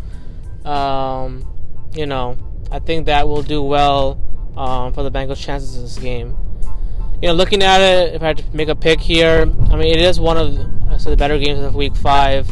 um, 0.64 1.46
you 1.94 2.04
know, 2.06 2.36
I 2.70 2.78
think 2.78 3.06
that 3.06 3.26
will 3.26 3.42
do 3.42 3.62
well 3.62 4.20
um, 4.60 4.92
for 4.92 5.02
the 5.02 5.10
Bengals' 5.10 5.38
chances 5.38 5.76
in 5.76 5.82
this 5.82 5.98
game. 5.98 6.36
You 7.22 7.28
know, 7.28 7.34
looking 7.34 7.62
at 7.62 7.80
it, 7.80 8.14
if 8.14 8.22
I 8.22 8.28
had 8.28 8.38
to 8.38 8.44
make 8.52 8.68
a 8.68 8.74
pick 8.74 9.00
here, 9.00 9.50
I 9.70 9.76
mean, 9.76 9.94
it 9.94 10.00
is 10.00 10.20
one 10.20 10.36
of 10.36 11.02
the 11.02 11.16
better 11.16 11.38
games 11.38 11.60
of 11.60 11.74
Week 11.74 11.96
Five, 11.96 12.48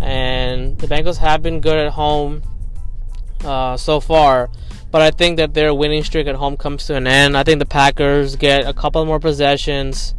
and 0.00 0.78
the 0.78 0.86
Bengals 0.86 1.18
have 1.18 1.42
been 1.42 1.60
good 1.60 1.76
at 1.76 1.92
home 1.92 2.42
uh, 3.44 3.76
so 3.76 4.00
far. 4.00 4.50
But 4.90 5.02
I 5.02 5.10
think 5.10 5.36
that 5.36 5.54
their 5.54 5.72
winning 5.74 6.02
streak 6.02 6.26
at 6.26 6.34
home 6.34 6.56
comes 6.56 6.86
to 6.86 6.96
an 6.96 7.06
end. 7.06 7.36
I 7.36 7.44
think 7.44 7.58
the 7.58 7.66
Packers 7.66 8.36
get 8.36 8.66
a 8.66 8.72
couple 8.72 9.04
more 9.04 9.20
possessions. 9.20 10.14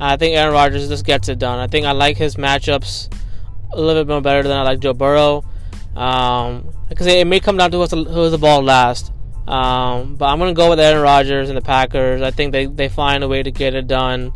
I 0.00 0.16
think 0.16 0.36
Aaron 0.36 0.54
Rodgers 0.54 0.88
just 0.88 1.04
gets 1.04 1.28
it 1.28 1.38
done. 1.38 1.58
I 1.58 1.66
think 1.66 1.86
I 1.86 1.92
like 1.92 2.16
his 2.16 2.36
matchups 2.36 3.12
a 3.72 3.80
little 3.80 4.04
bit 4.04 4.10
more 4.10 4.20
better 4.22 4.42
than 4.42 4.56
I 4.56 4.62
like 4.62 4.80
Joe 4.80 4.94
Burrow. 4.94 5.44
Um, 5.94 6.72
because 6.88 7.06
it, 7.06 7.26
may 7.26 7.40
come 7.40 7.56
down 7.56 7.70
to 7.72 7.86
the, 7.86 8.04
who's 8.04 8.30
the 8.30 8.38
ball 8.38 8.62
last. 8.62 9.12
Um, 9.48 10.16
but 10.16 10.26
I'm 10.26 10.38
gonna 10.38 10.52
go 10.52 10.68
with 10.68 10.78
Aaron 10.78 11.00
Rodgers 11.00 11.48
and 11.48 11.56
the 11.56 11.62
Packers. 11.62 12.20
I 12.20 12.30
think 12.30 12.52
they, 12.52 12.66
they 12.66 12.90
find 12.90 13.24
a 13.24 13.28
way 13.28 13.42
to 13.42 13.50
get 13.50 13.74
it 13.74 13.86
done. 13.86 14.34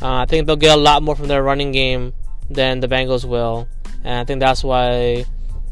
Uh, 0.00 0.14
I 0.14 0.24
think 0.24 0.46
they'll 0.46 0.56
get 0.56 0.74
a 0.74 0.80
lot 0.80 1.02
more 1.02 1.14
from 1.14 1.28
their 1.28 1.42
running 1.42 1.72
game 1.72 2.14
than 2.48 2.80
the 2.80 2.88
Bengals 2.88 3.26
will, 3.26 3.68
and 4.02 4.14
I 4.14 4.24
think 4.24 4.40
that's 4.40 4.64
why, 4.64 5.26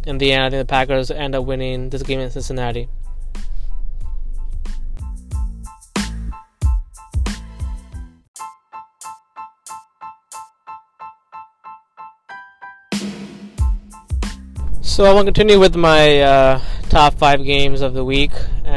in 0.06 0.18
the 0.18 0.32
end, 0.32 0.44
I 0.44 0.50
think 0.50 0.60
the 0.60 0.70
Packers 0.70 1.10
end 1.10 1.34
up 1.34 1.46
winning 1.46 1.88
this 1.88 2.02
game 2.02 2.20
in 2.20 2.30
Cincinnati. 2.30 2.90
So 14.82 15.06
I 15.06 15.14
want 15.14 15.26
to 15.26 15.32
continue 15.32 15.58
with 15.58 15.74
my 15.74 16.20
uh, 16.20 16.60
top 16.90 17.14
five 17.14 17.42
games 17.42 17.80
of 17.80 17.94
the 17.94 18.04
week, 18.04 18.30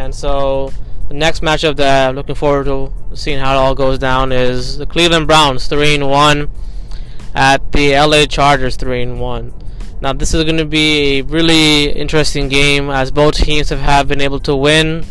and 0.07 0.15
so 0.15 0.71
the 1.09 1.13
next 1.13 1.41
matchup 1.41 1.75
that 1.75 2.07
I'm 2.07 2.15
looking 2.15 2.33
forward 2.33 2.63
to 2.67 2.93
seeing 3.13 3.39
how 3.39 3.55
it 3.55 3.57
all 3.57 3.75
goes 3.75 3.99
down 3.99 4.31
is 4.31 4.77
the 4.77 4.85
Cleveland 4.85 5.27
Browns 5.27 5.67
three 5.67 5.95
and 5.95 6.09
one 6.09 6.49
at 7.35 7.73
the 7.73 7.91
LA 7.91 8.23
Chargers 8.23 8.77
three 8.77 9.01
and 9.01 9.19
one. 9.19 9.53
Now 9.99 10.13
this 10.13 10.33
is 10.33 10.45
going 10.45 10.59
to 10.59 10.65
be 10.65 11.19
a 11.19 11.21
really 11.23 11.91
interesting 11.91 12.47
game 12.47 12.89
as 12.89 13.11
both 13.11 13.35
teams 13.35 13.67
have, 13.67 13.79
have 13.79 14.07
been 14.07 14.21
able 14.21 14.39
to 14.39 14.55
win. 14.55 15.03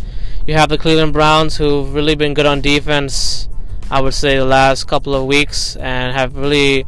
You 0.47 0.55
have 0.55 0.71
the 0.71 0.79
Cleveland 0.79 1.13
Browns 1.13 1.59
who've 1.59 1.93
really 1.93 2.15
been 2.15 2.33
good 2.33 2.47
on 2.47 2.63
defense. 2.63 3.51
I 3.91 4.01
would 4.01 4.15
say 4.15 4.39
the 4.39 4.47
last 4.47 4.85
couple 4.85 5.15
of 5.15 5.27
weeks 5.27 5.77
and 5.77 6.17
have 6.17 6.39
really, 6.39 6.87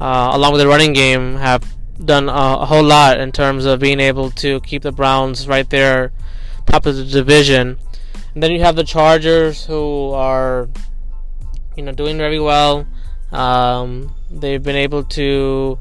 uh, 0.00 0.30
along 0.32 0.54
with 0.54 0.60
the 0.60 0.66
running 0.66 0.92
game, 0.92 1.36
have 1.36 1.72
done 2.04 2.28
a, 2.28 2.32
a, 2.32 2.66
whole 2.66 2.82
lot 2.82 3.20
in 3.20 3.30
terms 3.30 3.64
of 3.64 3.78
being 3.78 4.00
able 4.00 4.32
to 4.32 4.60
keep 4.62 4.82
the 4.82 4.90
Browns 4.90 5.46
right 5.46 5.70
there, 5.70 6.10
top 6.74 6.86
of 6.86 6.96
the 6.96 7.04
division. 7.04 7.78
And 8.34 8.42
then 8.42 8.50
you 8.50 8.60
have 8.60 8.74
the 8.74 8.82
Chargers, 8.82 9.64
who 9.66 10.10
are, 10.10 10.68
you 11.76 11.84
know, 11.84 11.92
doing 11.92 12.18
very 12.18 12.40
well. 12.40 12.86
Um, 13.30 14.14
they've 14.28 14.62
been 14.62 14.76
able 14.76 15.04
to 15.18 15.78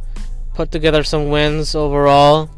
put 0.53 0.71
together 0.71 1.03
some 1.03 1.29
wins 1.29 1.73
overall, 1.73 2.49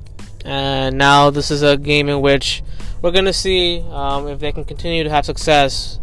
and 0.43 0.97
now 0.97 1.29
this 1.29 1.49
is 1.49 1.61
a 1.63 1.77
game 1.77 2.09
in 2.09 2.19
which 2.19 2.61
we're 3.01 3.11
going 3.11 3.25
to 3.25 3.33
see 3.33 3.85
um, 3.89 4.27
if 4.27 4.39
they 4.39 4.51
can 4.51 4.65
continue 4.65 5.03
to 5.03 5.09
have 5.09 5.25
success. 5.25 5.99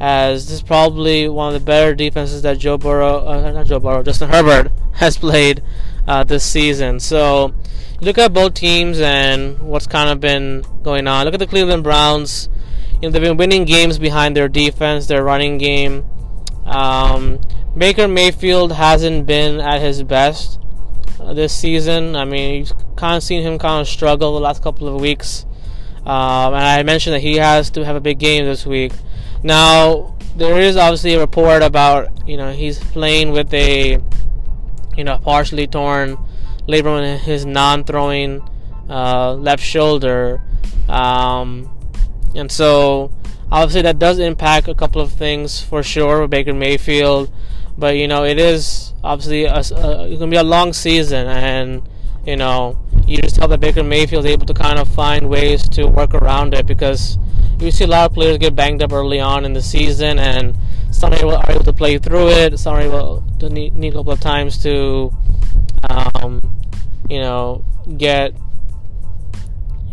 As 0.00 0.46
this 0.46 0.56
is 0.56 0.62
probably 0.62 1.28
one 1.28 1.54
of 1.54 1.60
the 1.60 1.64
better 1.64 1.94
defenses 1.94 2.42
that 2.42 2.58
Joe 2.58 2.76
Burrow, 2.76 3.26
uh, 3.26 3.52
not 3.52 3.66
Joe 3.66 3.78
Burrow, 3.78 4.02
Justin 4.02 4.28
Herbert 4.28 4.72
has 4.94 5.16
played 5.16 5.62
uh, 6.06 6.24
this 6.24 6.44
season. 6.44 7.00
So 7.00 7.54
you 8.00 8.06
look 8.06 8.18
at 8.18 8.32
both 8.32 8.54
teams 8.54 9.00
and 9.00 9.58
what's 9.60 9.86
kind 9.86 10.10
of 10.10 10.20
been 10.20 10.64
going 10.82 11.06
on. 11.06 11.24
Look 11.24 11.34
at 11.34 11.40
the 11.40 11.46
Cleveland 11.46 11.82
Browns. 11.82 12.48
You 12.94 13.08
know 13.08 13.10
they've 13.10 13.22
been 13.22 13.36
winning 13.36 13.64
games 13.64 13.98
behind 13.98 14.36
their 14.36 14.48
defense, 14.48 15.06
their 15.06 15.24
running 15.24 15.58
game. 15.58 16.04
Um, 16.64 17.40
Baker 17.76 18.08
Mayfield 18.08 18.72
hasn't 18.72 19.26
been 19.26 19.60
at 19.60 19.80
his 19.80 20.02
best 20.02 20.58
uh, 21.20 21.34
this 21.34 21.52
season. 21.52 22.16
I 22.16 22.24
mean, 22.24 22.60
you've 22.60 22.96
kind 22.96 23.16
of 23.16 23.22
seen 23.22 23.42
him 23.42 23.58
kind 23.58 23.80
of 23.80 23.88
struggle 23.88 24.34
the 24.34 24.40
last 24.40 24.62
couple 24.62 24.88
of 24.88 25.00
weeks. 25.00 25.44
Um, 26.06 26.52
and 26.52 26.64
I 26.64 26.82
mentioned 26.82 27.14
that 27.14 27.20
he 27.20 27.36
has 27.36 27.70
to 27.70 27.84
have 27.84 27.96
a 27.96 28.00
big 28.00 28.18
game 28.18 28.44
this 28.44 28.66
week. 28.66 28.92
Now, 29.42 30.16
there 30.36 30.60
is 30.60 30.76
obviously 30.76 31.14
a 31.14 31.20
report 31.20 31.62
about 31.62 32.28
you 32.28 32.36
know 32.36 32.52
he's 32.52 32.78
playing 32.78 33.30
with 33.30 33.52
a 33.54 33.98
you 34.96 35.04
know, 35.04 35.18
partially 35.18 35.66
torn 35.66 36.16
labrum 36.68 37.02
in 37.04 37.18
his 37.18 37.44
non-throwing 37.44 38.42
uh, 38.88 39.34
left 39.34 39.62
shoulder, 39.62 40.40
um, 40.88 41.70
and 42.34 42.50
so 42.50 43.12
obviously 43.50 43.82
that 43.82 43.98
does 43.98 44.18
impact 44.18 44.68
a 44.68 44.74
couple 44.74 45.00
of 45.00 45.12
things 45.12 45.60
for 45.60 45.82
sure 45.82 46.22
with 46.22 46.30
Baker 46.30 46.52
Mayfield. 46.52 47.32
But 47.76 47.96
you 47.96 48.06
know, 48.06 48.24
it 48.24 48.38
is 48.38 48.92
obviously 49.02 49.44
a, 49.44 49.54
a, 49.54 50.08
it's 50.08 50.18
gonna 50.18 50.30
be 50.30 50.36
a 50.36 50.44
long 50.44 50.72
season, 50.72 51.26
and 51.26 51.88
you 52.24 52.36
know, 52.36 52.78
you 53.06 53.18
just 53.18 53.36
hope 53.36 53.50
that 53.50 53.60
Baker 53.60 53.82
Mayfield 53.82 54.24
is 54.24 54.30
able 54.30 54.46
to 54.46 54.54
kind 54.54 54.78
of 54.78 54.88
find 54.88 55.28
ways 55.28 55.68
to 55.70 55.86
work 55.86 56.14
around 56.14 56.54
it 56.54 56.66
because 56.66 57.18
you 57.58 57.70
see 57.70 57.84
a 57.84 57.88
lot 57.88 58.10
of 58.10 58.14
players 58.14 58.38
get 58.38 58.54
banged 58.54 58.82
up 58.82 58.92
early 58.92 59.20
on 59.20 59.44
in 59.44 59.52
the 59.52 59.62
season, 59.62 60.18
and 60.18 60.56
some 60.90 61.12
are 61.12 61.50
able 61.50 61.64
to 61.64 61.72
play 61.72 61.98
through 61.98 62.28
it. 62.28 62.58
Some 62.58 62.74
are 62.74 62.80
able 62.80 63.24
need 63.50 63.92
a 63.92 63.92
couple 63.92 64.12
of 64.12 64.20
times 64.20 64.62
to, 64.62 65.12
um, 65.88 66.40
you 67.08 67.20
know, 67.20 67.64
get 67.96 68.34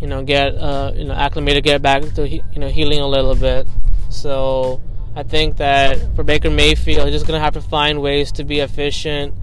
you 0.00 0.08
know 0.08 0.22
get 0.22 0.54
uh, 0.56 0.92
you 0.94 1.04
know 1.04 1.14
acclimated, 1.14 1.62
get 1.64 1.80
back 1.80 2.02
to 2.14 2.28
you 2.28 2.42
know 2.56 2.68
healing 2.68 3.00
a 3.00 3.06
little 3.06 3.34
bit. 3.34 3.66
So 4.10 4.80
I 5.14 5.22
think 5.22 5.56
that 5.58 6.14
for 6.16 6.24
Baker 6.24 6.50
Mayfield, 6.50 7.06
he's 7.06 7.14
just 7.14 7.26
gonna 7.26 7.40
have 7.40 7.54
to 7.54 7.60
find 7.60 8.02
ways 8.02 8.32
to 8.32 8.44
be 8.44 8.60
efficient 8.60 9.34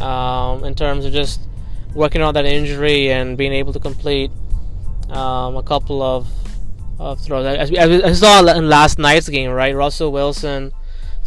um, 0.00 0.64
in 0.64 0.74
terms 0.74 1.04
of 1.04 1.12
just 1.12 1.40
working 1.94 2.22
on 2.22 2.34
that 2.34 2.46
injury 2.46 3.10
and 3.10 3.36
being 3.36 3.52
able 3.52 3.72
to 3.72 3.80
complete 3.80 4.30
um, 5.10 5.56
a 5.56 5.62
couple 5.62 6.02
of, 6.02 6.28
of 6.98 7.20
throws. 7.20 7.46
As 7.46 7.70
we, 7.70 7.78
as 7.78 7.88
we 7.88 8.14
saw 8.14 8.44
in 8.46 8.68
last 8.68 8.98
night's 8.98 9.28
game, 9.28 9.50
right? 9.50 9.74
Russell 9.74 10.12
Wilson, 10.12 10.72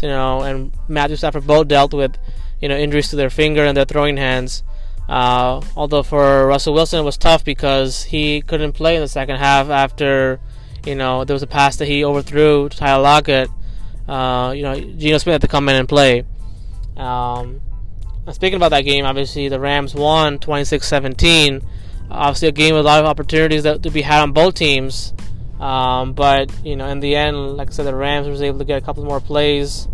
you 0.03 0.09
know, 0.09 0.41
and 0.41 0.73
Matthew 0.89 1.15
Stafford 1.15 1.47
both 1.47 1.69
dealt 1.69 1.93
with, 1.93 2.17
you 2.59 2.67
know, 2.67 2.75
injuries 2.75 3.07
to 3.11 3.15
their 3.15 3.29
finger 3.29 3.63
and 3.63 3.75
their 3.75 3.85
throwing 3.85 4.17
hands. 4.17 4.61
Uh, 5.07 5.61
although 5.77 6.03
for 6.03 6.45
Russell 6.45 6.73
Wilson 6.73 6.99
it 6.99 7.03
was 7.03 7.15
tough 7.15 7.45
because 7.45 8.03
he 8.03 8.41
couldn't 8.41 8.73
play 8.73 8.95
in 8.95 9.01
the 9.01 9.07
second 9.07 9.37
half 9.37 9.69
after, 9.69 10.41
you 10.85 10.95
know, 10.95 11.23
there 11.23 11.33
was 11.33 11.41
a 11.41 11.47
pass 11.47 11.77
that 11.77 11.87
he 11.87 12.03
overthrew 12.03 12.67
to 12.67 12.77
Tyler 12.77 13.01
Lockett. 13.01 13.49
Uh, 14.05 14.53
you 14.53 14.63
know, 14.63 14.77
Geno 14.77 15.17
Smith 15.19 15.35
had 15.35 15.41
to 15.41 15.47
come 15.47 15.69
in 15.69 15.77
and 15.77 15.87
play. 15.87 16.25
Um, 16.97 17.61
speaking 18.33 18.57
about 18.57 18.69
that 18.69 18.81
game, 18.81 19.05
obviously 19.05 19.47
the 19.47 19.61
Rams 19.61 19.95
won 19.95 20.37
26-17. 20.37 21.63
Obviously, 22.11 22.49
a 22.49 22.51
game 22.51 22.75
with 22.75 22.81
a 22.81 22.83
lot 22.83 22.99
of 22.99 23.05
opportunities 23.05 23.63
that 23.63 23.83
to 23.83 23.89
be 23.89 24.01
had 24.01 24.21
on 24.21 24.33
both 24.33 24.55
teams. 24.55 25.13
Um, 25.61 26.11
but 26.11 26.51
you 26.65 26.75
know, 26.75 26.87
in 26.87 26.99
the 26.99 27.15
end, 27.15 27.55
like 27.55 27.69
I 27.69 27.71
said, 27.71 27.85
the 27.85 27.95
Rams 27.95 28.27
was 28.27 28.41
able 28.41 28.59
to 28.59 28.65
get 28.65 28.83
a 28.83 28.85
couple 28.85 29.05
more 29.05 29.21
plays. 29.21 29.87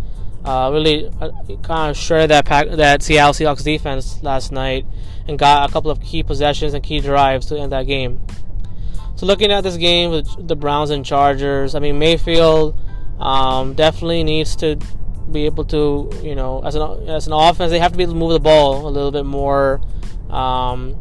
Uh, 0.46 0.70
really, 0.72 1.08
uh, 1.20 1.32
kind 1.64 1.92
of 1.92 1.98
shredded 1.98 2.30
that 2.30 2.46
pack, 2.46 2.70
that 2.70 3.04
Seattle 3.04 3.34
Seahawks 3.34 3.64
defense 3.64 4.24
last 4.24 4.52
night, 4.52 4.86
and 5.28 5.38
got 5.38 5.70
a 5.70 5.74
couple 5.74 5.92
of 5.92 6.02
key 6.02 6.24
possessions 6.24 6.74
and 6.74 6.84
key 6.84 7.00
drives 7.00 7.48
to 7.48 7.60
end 7.60 7.72
that 7.72 7.88
game. 7.88 8.22
So 9.16 9.26
looking 9.26 9.52
at 9.52 9.64
this 9.64 9.76
game 9.76 10.12
with 10.12 10.48
the 10.48 10.56
Browns 10.56 10.92
and 10.92 11.06
Chargers, 11.06 11.76
I 11.76 11.80
mean 11.80 12.00
Mayfield 12.00 12.80
um, 13.20 13.74
definitely 13.74 14.24
needs 14.24 14.56
to 14.58 14.80
be 15.30 15.46
able 15.46 15.66
to, 15.66 16.10
you 16.24 16.36
know, 16.36 16.62
as 16.64 16.76
an 16.76 17.10
as 17.10 17.28
an 17.28 17.34
offense, 17.34 17.70
they 17.72 17.80
have 17.80 17.92
to 17.92 17.98
be 17.98 18.04
able 18.04 18.14
to 18.14 18.20
move 18.20 18.32
the 18.32 18.40
ball 18.40 18.88
a 18.88 18.90
little 18.90 19.12
bit 19.12 19.26
more. 19.26 19.82
Um, 20.30 20.98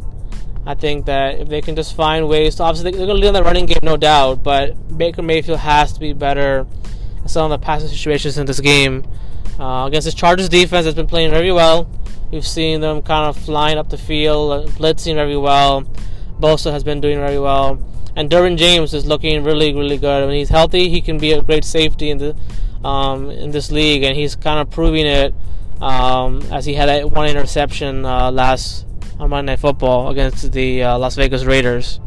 I 0.66 0.74
think 0.74 1.07
that 1.07 1.38
if 1.38 1.48
they 1.48 1.61
can 1.61 1.77
just 1.77 1.94
find 1.94 2.29
ways 2.29 2.57
to, 2.57 2.64
obviously 2.64 2.90
they're 2.90 3.07
going 3.07 3.20
to 3.20 3.22
lead 3.22 3.29
on 3.29 3.35
the 3.35 3.42
running 3.42 3.66
game, 3.66 3.79
no 3.83 3.96
doubt, 3.96 4.42
but 4.42 4.98
Baker 4.98 5.22
Mayfield 5.22 5.61
has 5.61 5.92
to 5.94 6.01
be 6.01 6.12
better 6.12 6.66
some 7.27 7.51
of 7.51 7.61
the 7.61 7.64
passing 7.64 7.88
situations 7.88 8.37
in 8.37 8.46
this 8.46 8.61
game. 8.61 9.07
Uh, 9.59 9.87
against 9.87 10.05
this 10.05 10.15
Chargers 10.15 10.49
defense 10.49 10.87
has 10.87 10.95
been 10.95 11.07
playing 11.07 11.31
very 11.31 11.53
well. 11.53 11.89
We've 12.31 12.47
seen 12.47 12.81
them 12.81 13.03
kind 13.03 13.29
of 13.29 13.37
flying 13.37 13.79
up 13.79 13.89
the 13.89 13.99
field, 13.99 14.69
blitzing 14.71 15.15
very 15.15 15.37
well. 15.37 15.83
Bosa 16.39 16.71
has 16.71 16.85
been 16.85 17.01
doing 17.01 17.19
very 17.19 17.39
well. 17.39 17.83
And 18.15 18.29
Derwin 18.29 18.57
James 18.57 18.95
is 18.95 19.07
looking 19.07 19.45
really, 19.45 19.73
really 19.73 19.97
good. 19.97 20.27
When 20.27 20.35
he's 20.35 20.49
healthy, 20.49 20.89
he 20.89 21.01
can 21.01 21.19
be 21.19 21.33
a 21.33 21.43
great 21.43 21.65
safety 21.65 22.11
in 22.11 22.19
the 22.19 22.37
um, 22.85 23.31
in 23.31 23.51
this 23.51 23.71
league, 23.71 24.03
and 24.03 24.17
he's 24.17 24.37
kind 24.37 24.61
of 24.61 24.71
proving 24.71 25.07
it 25.07 25.35
um, 25.81 26.43
as 26.53 26.65
he 26.65 26.75
had 26.75 27.05
one 27.05 27.29
interception 27.29 28.05
uh, 28.05 28.31
last 28.31 28.87
on 29.19 29.31
Monday 29.31 29.53
Night 29.53 29.61
Football 29.61 30.11
against 30.11 30.53
the 30.53 30.83
uh, 30.83 30.99
Las 30.99 31.17
Vegas 31.17 31.45
Raiders. 31.45 32.01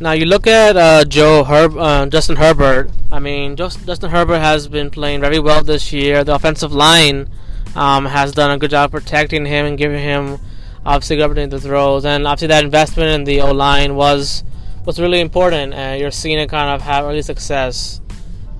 Now 0.00 0.12
you 0.12 0.26
look 0.26 0.46
at 0.46 0.76
uh, 0.76 1.04
Joe 1.04 1.42
Herb, 1.42 1.76
uh, 1.76 2.06
Justin 2.06 2.36
Herbert. 2.36 2.88
I 3.10 3.18
mean, 3.18 3.56
just, 3.56 3.84
Justin 3.84 4.10
Herbert 4.10 4.38
has 4.38 4.68
been 4.68 4.90
playing 4.90 5.20
very 5.20 5.40
well 5.40 5.64
this 5.64 5.92
year. 5.92 6.22
The 6.22 6.36
offensive 6.36 6.72
line 6.72 7.28
um, 7.74 8.04
has 8.04 8.30
done 8.30 8.52
a 8.52 8.58
good 8.58 8.70
job 8.70 8.92
protecting 8.92 9.44
him 9.44 9.66
and 9.66 9.76
giving 9.76 9.98
him 9.98 10.38
obviously 10.86 11.16
good 11.16 11.24
opportunity 11.24 11.50
to 11.50 11.60
throws. 11.60 12.04
And 12.04 12.28
obviously 12.28 12.46
that 12.46 12.62
investment 12.62 13.10
in 13.10 13.24
the 13.24 13.40
O 13.40 13.50
line 13.50 13.96
was 13.96 14.44
was 14.86 15.00
really 15.00 15.18
important. 15.18 15.74
And 15.74 16.00
you're 16.00 16.12
seeing 16.12 16.38
it 16.38 16.48
kind 16.48 16.70
of 16.70 16.80
have 16.82 17.04
early 17.04 17.22
success. 17.22 18.00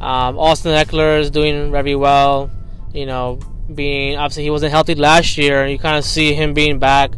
Um, 0.01 0.37
Austin 0.39 0.73
Ekeler 0.73 1.21
is 1.21 1.31
doing 1.31 1.71
very 1.71 1.95
well. 1.95 2.51
You 2.93 3.07
know, 3.07 3.39
being 3.73 4.17
obviously 4.17 4.43
he 4.43 4.51
wasn't 4.51 4.73
healthy 4.73 4.97
last 4.97 5.39
year, 5.39 5.65
you 5.69 5.79
kind 5.79 5.99
of 5.99 6.05
see 6.05 6.35
him 6.35 6.53
being 6.53 6.81
back. 6.81 7.13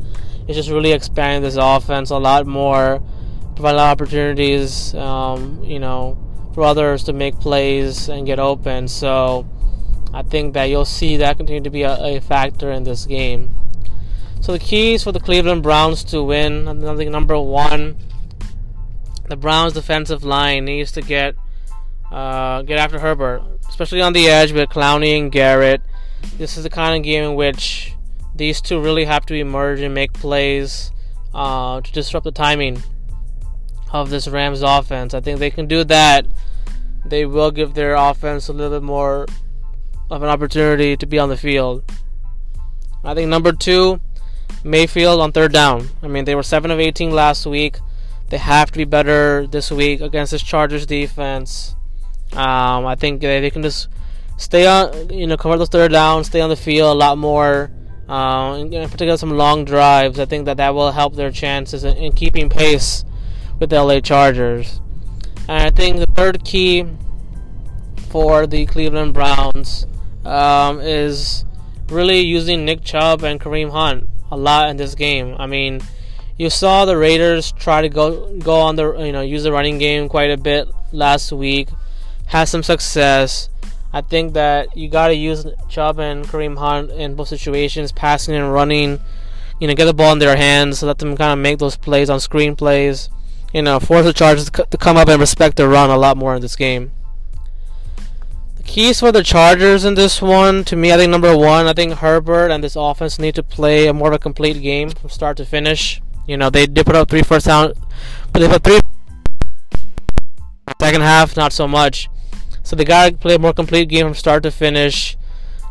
It's 0.46 0.56
just 0.56 0.68
really 0.68 0.92
expanding 0.92 1.40
this 1.40 1.56
offense 1.58 2.10
a 2.10 2.18
lot 2.18 2.46
more 2.46 3.00
provide 3.60 3.78
opportunities, 3.78 4.94
um, 4.94 5.62
you 5.62 5.78
know, 5.78 6.16
for 6.54 6.62
others 6.64 7.04
to 7.04 7.12
make 7.12 7.38
plays 7.38 8.08
and 8.08 8.26
get 8.26 8.38
open. 8.38 8.88
So 8.88 9.46
I 10.14 10.22
think 10.22 10.54
that 10.54 10.64
you'll 10.64 10.86
see 10.86 11.18
that 11.18 11.36
continue 11.36 11.62
to 11.62 11.70
be 11.70 11.82
a, 11.82 12.16
a 12.16 12.20
factor 12.20 12.72
in 12.72 12.84
this 12.84 13.04
game. 13.04 13.54
So 14.40 14.52
the 14.52 14.58
keys 14.58 15.04
for 15.04 15.12
the 15.12 15.20
Cleveland 15.20 15.62
Browns 15.62 16.02
to 16.04 16.22
win, 16.22 16.66
I 16.66 16.96
think 16.96 17.10
number 17.10 17.38
one, 17.38 17.96
the 19.28 19.36
Browns 19.36 19.74
defensive 19.74 20.24
line 20.24 20.64
needs 20.64 20.90
to 20.92 21.02
get 21.02 21.36
uh, 22.10 22.62
get 22.62 22.78
after 22.78 22.98
Herbert, 22.98 23.42
especially 23.68 24.00
on 24.00 24.14
the 24.14 24.26
edge 24.26 24.52
with 24.52 24.70
Clowney 24.70 25.18
and 25.18 25.30
Garrett. 25.30 25.82
This 26.38 26.56
is 26.56 26.64
the 26.64 26.70
kind 26.70 26.96
of 26.96 27.04
game 27.04 27.22
in 27.22 27.34
which 27.34 27.94
these 28.34 28.60
two 28.60 28.80
really 28.80 29.04
have 29.04 29.26
to 29.26 29.34
emerge 29.34 29.80
and 29.80 29.94
make 29.94 30.14
plays 30.14 30.90
uh, 31.34 31.80
to 31.82 31.92
disrupt 31.92 32.24
the 32.24 32.32
timing 32.32 32.82
of 33.92 34.10
this 34.10 34.28
Rams 34.28 34.62
offense. 34.62 35.14
I 35.14 35.20
think 35.20 35.38
they 35.38 35.50
can 35.50 35.66
do 35.66 35.84
that. 35.84 36.26
They 37.04 37.24
will 37.26 37.50
give 37.50 37.74
their 37.74 37.94
offense 37.94 38.48
a 38.48 38.52
little 38.52 38.78
bit 38.78 38.84
more 38.84 39.26
of 40.10 40.22
an 40.22 40.28
opportunity 40.28 40.96
to 40.96 41.06
be 41.06 41.18
on 41.18 41.28
the 41.28 41.36
field. 41.36 41.84
I 43.02 43.14
think 43.14 43.28
number 43.28 43.52
two, 43.52 44.00
Mayfield 44.62 45.20
on 45.20 45.32
third 45.32 45.52
down. 45.52 45.88
I 46.02 46.08
mean, 46.08 46.24
they 46.24 46.34
were 46.34 46.42
7 46.42 46.70
of 46.70 46.78
18 46.78 47.10
last 47.10 47.46
week. 47.46 47.78
They 48.28 48.38
have 48.38 48.70
to 48.70 48.78
be 48.78 48.84
better 48.84 49.46
this 49.46 49.70
week 49.70 50.00
against 50.00 50.32
this 50.32 50.42
Chargers 50.42 50.86
defense. 50.86 51.74
Um, 52.32 52.86
I 52.86 52.94
think 52.94 53.20
they 53.20 53.50
can 53.50 53.62
just 53.62 53.88
stay 54.36 54.66
on, 54.66 55.10
you 55.10 55.26
know, 55.26 55.36
cover 55.36 55.56
those 55.56 55.68
third 55.68 55.92
downs, 55.92 56.28
stay 56.28 56.40
on 56.40 56.50
the 56.50 56.56
field 56.56 56.94
a 56.94 56.98
lot 56.98 57.18
more. 57.18 57.70
Uh, 58.08 58.56
in 58.56 58.88
particular, 58.88 59.16
some 59.16 59.30
long 59.30 59.64
drives. 59.64 60.18
I 60.18 60.26
think 60.26 60.44
that 60.44 60.58
that 60.58 60.74
will 60.74 60.92
help 60.92 61.14
their 61.14 61.30
chances 61.30 61.84
in, 61.84 61.96
in 61.96 62.12
keeping 62.12 62.48
pace 62.48 63.04
with 63.60 63.70
the 63.70 63.82
LA 63.82 64.00
Chargers. 64.00 64.80
And 65.46 65.62
I 65.62 65.70
think 65.70 65.98
the 65.98 66.06
third 66.06 66.44
key 66.44 66.86
for 68.08 68.46
the 68.46 68.66
Cleveland 68.66 69.14
Browns 69.14 69.86
um, 70.24 70.80
is 70.80 71.44
really 71.90 72.20
using 72.20 72.64
Nick 72.64 72.82
Chubb 72.82 73.22
and 73.22 73.40
Kareem 73.40 73.70
Hunt 73.70 74.08
a 74.30 74.36
lot 74.36 74.70
in 74.70 74.76
this 74.76 74.94
game. 74.94 75.36
I 75.38 75.46
mean, 75.46 75.82
you 76.38 76.50
saw 76.50 76.84
the 76.84 76.96
Raiders 76.96 77.52
try 77.52 77.82
to 77.82 77.88
go 77.88 78.36
go 78.38 78.60
on 78.60 78.76
the 78.76 78.94
you 78.98 79.12
know 79.12 79.20
use 79.20 79.42
the 79.42 79.52
running 79.52 79.78
game 79.78 80.08
quite 80.08 80.30
a 80.30 80.36
bit 80.36 80.68
last 80.92 81.30
week, 81.32 81.68
had 82.26 82.44
some 82.44 82.62
success. 82.62 83.48
I 83.92 84.02
think 84.02 84.34
that 84.34 84.76
you 84.76 84.88
got 84.88 85.08
to 85.08 85.14
use 85.14 85.44
Chubb 85.68 85.98
and 85.98 86.24
Kareem 86.24 86.56
Hunt 86.56 86.92
in 86.92 87.16
both 87.16 87.28
situations, 87.28 87.90
passing 87.92 88.34
and 88.36 88.52
running. 88.52 89.00
You 89.58 89.66
know, 89.66 89.74
get 89.74 89.84
the 89.84 89.92
ball 89.92 90.12
in 90.12 90.20
their 90.20 90.36
hands, 90.36 90.82
let 90.82 90.98
them 90.98 91.16
kind 91.16 91.32
of 91.32 91.38
make 91.38 91.58
those 91.58 91.76
plays 91.76 92.08
on 92.08 92.18
screen 92.20 92.56
plays 92.56 93.10
you 93.52 93.62
know, 93.62 93.80
force 93.80 94.04
the 94.04 94.12
Chargers 94.12 94.50
to 94.50 94.78
come 94.78 94.96
up 94.96 95.08
and 95.08 95.20
respect 95.20 95.56
the 95.56 95.68
run 95.68 95.90
a 95.90 95.96
lot 95.96 96.16
more 96.16 96.34
in 96.34 96.42
this 96.42 96.56
game. 96.56 96.92
The 98.56 98.62
keys 98.62 99.00
for 99.00 99.10
the 99.10 99.22
Chargers 99.22 99.84
in 99.84 99.94
this 99.94 100.22
one, 100.22 100.64
to 100.64 100.76
me, 100.76 100.92
I 100.92 100.96
think 100.96 101.10
number 101.10 101.36
one, 101.36 101.66
I 101.66 101.72
think 101.72 101.94
Herbert 101.94 102.50
and 102.50 102.62
this 102.62 102.76
offense 102.76 103.18
need 103.18 103.34
to 103.34 103.42
play 103.42 103.86
a 103.86 103.92
more 103.92 104.08
of 104.08 104.14
a 104.14 104.18
complete 104.18 104.60
game 104.62 104.90
from 104.90 105.10
start 105.10 105.36
to 105.38 105.44
finish. 105.44 106.00
You 106.26 106.36
know, 106.36 106.50
they 106.50 106.66
did 106.66 106.86
put 106.86 106.94
up 106.94 107.08
three 107.08 107.22
first 107.22 107.46
down, 107.46 107.72
but 108.32 108.40
they 108.40 108.48
put 108.48 108.62
three 108.62 108.80
second 110.80 111.02
half, 111.02 111.36
not 111.36 111.52
so 111.52 111.66
much. 111.66 112.08
So 112.62 112.76
they 112.76 112.84
gotta 112.84 113.16
play 113.16 113.34
a 113.34 113.38
more 113.38 113.52
complete 113.52 113.88
game 113.88 114.06
from 114.06 114.14
start 114.14 114.42
to 114.44 114.50
finish. 114.50 115.16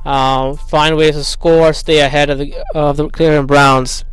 Uh, 0.06 0.56
find 0.56 0.98
ways 0.98 1.15
to 1.15 1.24
score, 1.24 1.74
stay 1.74 2.00
ahead 2.00 2.30
of 2.30 2.39
the 2.39 2.56
of 2.74 2.98
the 2.98 3.10
Cleveland 3.10 3.48
Browns. 3.48 4.04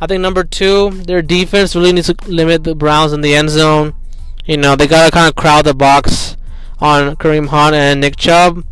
I 0.00 0.06
think 0.06 0.20
number 0.20 0.44
two, 0.44 0.90
their 0.90 1.22
defense 1.22 1.74
really 1.74 1.92
needs 1.92 2.08
to 2.08 2.16
limit 2.28 2.64
the 2.64 2.74
Browns 2.74 3.12
in 3.12 3.22
the 3.22 3.34
end 3.34 3.50
zone. 3.50 3.94
You 4.44 4.56
know, 4.58 4.76
they 4.76 4.86
gotta 4.86 5.10
kind 5.10 5.28
of 5.28 5.34
crowd 5.34 5.64
the 5.64 5.74
box 5.74 6.36
on 6.80 7.16
Kareem 7.16 7.48
Hunt 7.48 7.74
and 7.74 8.00
Nick 8.00 8.16
Chubb. 8.16 8.64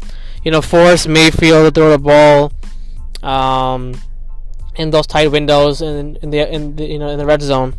You 0.45 0.51
know, 0.51 0.61
force 0.61 1.07
Mayfield 1.07 1.75
to 1.75 1.81
throw 1.81 1.91
the 1.91 1.99
ball 1.99 2.53
um, 3.23 3.95
in 4.77 4.91
those 4.91 5.07
tight 5.07 5.31
windows 5.31 5.81
in, 5.81 6.17
in 6.17 6.31
the 6.31 6.53
in 6.53 6.77
the, 6.77 6.85
you 6.85 6.99
know 6.99 7.09
in 7.09 7.19
the 7.19 7.27
red 7.27 7.41
zone. 7.41 7.75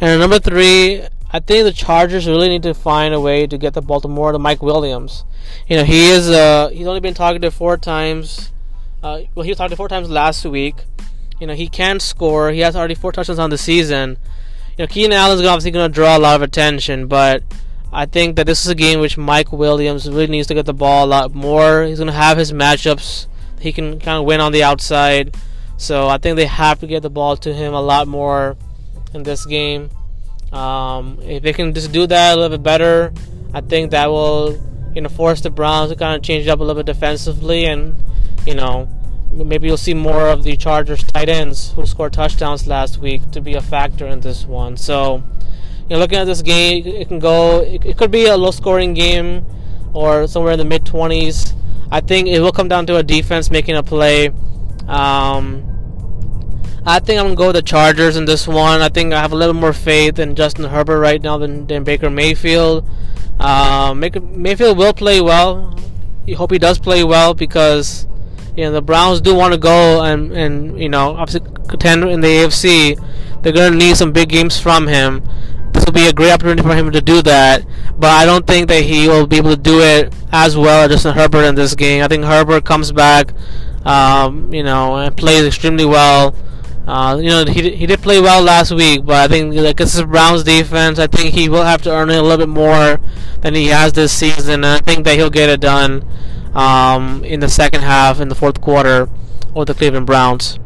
And 0.00 0.18
number 0.18 0.38
three, 0.38 1.02
I 1.30 1.40
think 1.40 1.64
the 1.64 1.72
Chargers 1.72 2.26
really 2.26 2.48
need 2.48 2.62
to 2.62 2.74
find 2.74 3.12
a 3.12 3.20
way 3.20 3.46
to 3.46 3.58
get 3.58 3.74
the 3.74 3.82
Baltimore 3.82 4.32
to 4.32 4.38
Mike 4.38 4.62
Williams. 4.62 5.24
You 5.68 5.76
know, 5.76 5.84
he 5.84 6.10
is 6.10 6.30
uh, 6.30 6.70
he's 6.70 6.86
only 6.86 7.00
been 7.00 7.14
targeted 7.14 7.52
four 7.52 7.76
times. 7.76 8.52
Uh, 9.02 9.20
well, 9.34 9.44
he 9.44 9.50
was 9.50 9.58
targeted 9.58 9.76
four 9.76 9.88
times 9.88 10.08
last 10.08 10.44
week. 10.46 10.76
You 11.44 11.48
know, 11.48 11.54
he 11.54 11.68
can 11.68 12.00
score. 12.00 12.52
He 12.52 12.60
has 12.60 12.74
already 12.74 12.94
four 12.94 13.12
touchdowns 13.12 13.38
on 13.38 13.50
the 13.50 13.58
season. 13.58 14.16
You 14.78 14.84
know, 14.84 14.86
Keenan 14.86 15.12
Allen's 15.12 15.42
obviously 15.42 15.72
going 15.72 15.90
to 15.90 15.94
draw 15.94 16.16
a 16.16 16.18
lot 16.18 16.36
of 16.36 16.40
attention, 16.40 17.06
but 17.06 17.42
I 17.92 18.06
think 18.06 18.36
that 18.36 18.46
this 18.46 18.64
is 18.64 18.70
a 18.70 18.74
game 18.74 18.98
which 18.98 19.18
Mike 19.18 19.52
Williams 19.52 20.08
really 20.08 20.28
needs 20.28 20.48
to 20.48 20.54
get 20.54 20.64
the 20.64 20.72
ball 20.72 21.04
a 21.04 21.06
lot 21.06 21.34
more. 21.34 21.84
He's 21.84 21.98
going 21.98 22.06
to 22.06 22.14
have 22.14 22.38
his 22.38 22.50
matchups. 22.50 23.26
He 23.60 23.74
can 23.74 24.00
kind 24.00 24.16
of 24.16 24.24
win 24.24 24.40
on 24.40 24.52
the 24.52 24.62
outside. 24.62 25.36
So 25.76 26.08
I 26.08 26.16
think 26.16 26.36
they 26.36 26.46
have 26.46 26.80
to 26.80 26.86
get 26.86 27.02
the 27.02 27.10
ball 27.10 27.36
to 27.36 27.52
him 27.52 27.74
a 27.74 27.82
lot 27.82 28.08
more 28.08 28.56
in 29.12 29.22
this 29.22 29.44
game. 29.44 29.90
Um, 30.50 31.18
if 31.20 31.42
they 31.42 31.52
can 31.52 31.74
just 31.74 31.92
do 31.92 32.06
that 32.06 32.32
a 32.32 32.40
little 32.40 32.56
bit 32.56 32.62
better, 32.62 33.12
I 33.52 33.60
think 33.60 33.90
that 33.90 34.06
will, 34.06 34.58
you 34.94 35.02
know, 35.02 35.10
force 35.10 35.42
the 35.42 35.50
Browns 35.50 35.90
to 35.90 35.96
kind 35.96 36.16
of 36.16 36.22
change 36.22 36.46
it 36.46 36.48
up 36.48 36.60
a 36.60 36.62
little 36.62 36.82
bit 36.82 36.86
defensively 36.86 37.66
and, 37.66 38.02
you 38.46 38.54
know, 38.54 38.88
maybe 39.34 39.66
you'll 39.66 39.76
see 39.76 39.94
more 39.94 40.28
of 40.28 40.44
the 40.44 40.56
Chargers 40.56 41.02
tight 41.02 41.28
ends 41.28 41.72
who 41.72 41.86
scored 41.86 42.12
touchdowns 42.12 42.66
last 42.66 42.98
week 42.98 43.30
to 43.32 43.40
be 43.40 43.54
a 43.54 43.60
factor 43.60 44.06
in 44.06 44.20
this 44.20 44.46
one. 44.46 44.76
So, 44.76 45.22
you 45.88 45.90
know, 45.90 45.98
looking 45.98 46.18
at 46.18 46.24
this 46.24 46.42
game, 46.42 46.86
it 46.86 47.08
can 47.08 47.18
go. 47.18 47.60
It, 47.60 47.84
it 47.84 47.98
could 47.98 48.10
be 48.10 48.26
a 48.26 48.36
low-scoring 48.36 48.94
game 48.94 49.44
or 49.92 50.26
somewhere 50.26 50.52
in 50.52 50.58
the 50.58 50.64
mid 50.64 50.84
20s. 50.84 51.54
I 51.90 52.00
think 52.00 52.28
it 52.28 52.40
will 52.40 52.52
come 52.52 52.68
down 52.68 52.86
to 52.86 52.96
a 52.96 53.02
defense 53.02 53.50
making 53.50 53.76
a 53.76 53.82
play. 53.82 54.28
Um, 54.88 55.70
I 56.86 56.98
think 57.00 57.18
I'm 57.18 57.26
gonna 57.26 57.36
go 57.36 57.46
with 57.46 57.56
the 57.56 57.62
Chargers 57.62 58.16
in 58.16 58.26
this 58.26 58.46
one. 58.46 58.82
I 58.82 58.88
think 58.88 59.14
I 59.14 59.20
have 59.20 59.32
a 59.32 59.36
little 59.36 59.54
more 59.54 59.72
faith 59.72 60.18
in 60.18 60.34
Justin 60.34 60.64
Herbert 60.64 61.00
right 61.00 61.22
now 61.22 61.38
than, 61.38 61.66
than 61.66 61.82
Baker 61.82 62.10
Mayfield. 62.10 62.86
Uh, 63.40 63.94
Mayfield 63.94 64.76
will 64.76 64.92
play 64.92 65.20
well. 65.20 65.78
I 66.28 66.32
hope 66.32 66.50
he 66.50 66.58
does 66.58 66.78
play 66.78 67.02
well 67.04 67.34
because 67.34 68.06
you 68.56 68.64
know 68.64 68.72
the 68.72 68.82
Browns 68.82 69.20
do 69.20 69.34
want 69.34 69.52
to 69.52 69.58
go 69.58 70.02
and 70.02 70.32
and 70.32 70.78
you 70.78 70.88
know 70.88 71.16
obviously 71.16 71.48
contend 71.68 72.04
in 72.04 72.20
the 72.20 72.28
AFC. 72.28 73.42
They're 73.42 73.52
gonna 73.52 73.76
need 73.76 73.96
some 73.96 74.12
big 74.12 74.28
games 74.28 74.58
from 74.58 74.86
him. 74.86 75.22
This 75.72 75.84
will 75.84 75.92
be 75.92 76.06
a 76.06 76.12
great 76.12 76.32
opportunity 76.32 76.62
for 76.62 76.74
him 76.74 76.92
to 76.92 77.00
do 77.00 77.20
that, 77.22 77.66
but 77.98 78.10
I 78.10 78.24
don't 78.24 78.46
think 78.46 78.68
that 78.68 78.84
he 78.84 79.08
will 79.08 79.26
be 79.26 79.36
able 79.36 79.50
to 79.50 79.56
do 79.56 79.80
it 79.80 80.14
as 80.30 80.56
well 80.56 80.84
as 80.84 80.90
Justin 80.90 81.14
Herbert 81.14 81.44
in 81.44 81.56
this 81.56 81.74
game. 81.74 82.02
I 82.02 82.08
think 82.08 82.24
Herbert 82.24 82.64
comes 82.64 82.92
back, 82.92 83.32
um, 83.84 84.54
you 84.54 84.62
know, 84.62 84.96
and 84.96 85.16
plays 85.16 85.44
extremely 85.44 85.84
well. 85.84 86.36
Uh, 86.86 87.18
you 87.20 87.30
know, 87.30 87.44
he, 87.44 87.74
he 87.74 87.86
did 87.86 88.00
play 88.02 88.20
well 88.20 88.42
last 88.42 88.70
week, 88.70 89.04
but 89.04 89.16
I 89.16 89.26
think 89.26 89.54
like 89.54 89.78
this 89.78 89.96
is 89.96 90.02
Browns 90.04 90.44
defense. 90.44 91.00
I 91.00 91.08
think 91.08 91.34
he 91.34 91.48
will 91.48 91.64
have 91.64 91.82
to 91.82 91.90
earn 91.90 92.10
it 92.10 92.18
a 92.18 92.22
little 92.22 92.46
bit 92.46 92.48
more 92.48 93.00
than 93.40 93.54
he 93.54 93.66
has 93.66 93.92
this 93.94 94.12
season, 94.12 94.62
and 94.62 94.66
I 94.66 94.78
think 94.78 95.04
that 95.06 95.16
he'll 95.16 95.30
get 95.30 95.48
it 95.48 95.60
done 95.60 96.04
um, 96.54 97.24
in 97.24 97.40
the 97.40 97.48
second 97.48 97.82
half, 97.82 98.20
in 98.20 98.28
the 98.28 98.34
fourth 98.34 98.60
quarter, 98.60 99.08
with 99.54 99.68
the 99.68 99.74
Cleveland 99.74 100.06
Browns. 100.06 100.58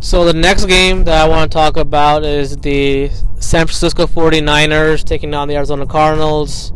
So 0.00 0.24
the 0.24 0.34
next 0.34 0.66
game 0.66 1.02
that 1.04 1.24
I 1.24 1.28
want 1.28 1.50
to 1.50 1.54
talk 1.54 1.76
about 1.76 2.24
is 2.24 2.56
the 2.58 3.10
San 3.40 3.66
Francisco 3.66 4.06
49ers 4.06 5.02
taking 5.02 5.34
on 5.34 5.48
the 5.48 5.56
Arizona 5.56 5.84
Cardinals. 5.84 6.72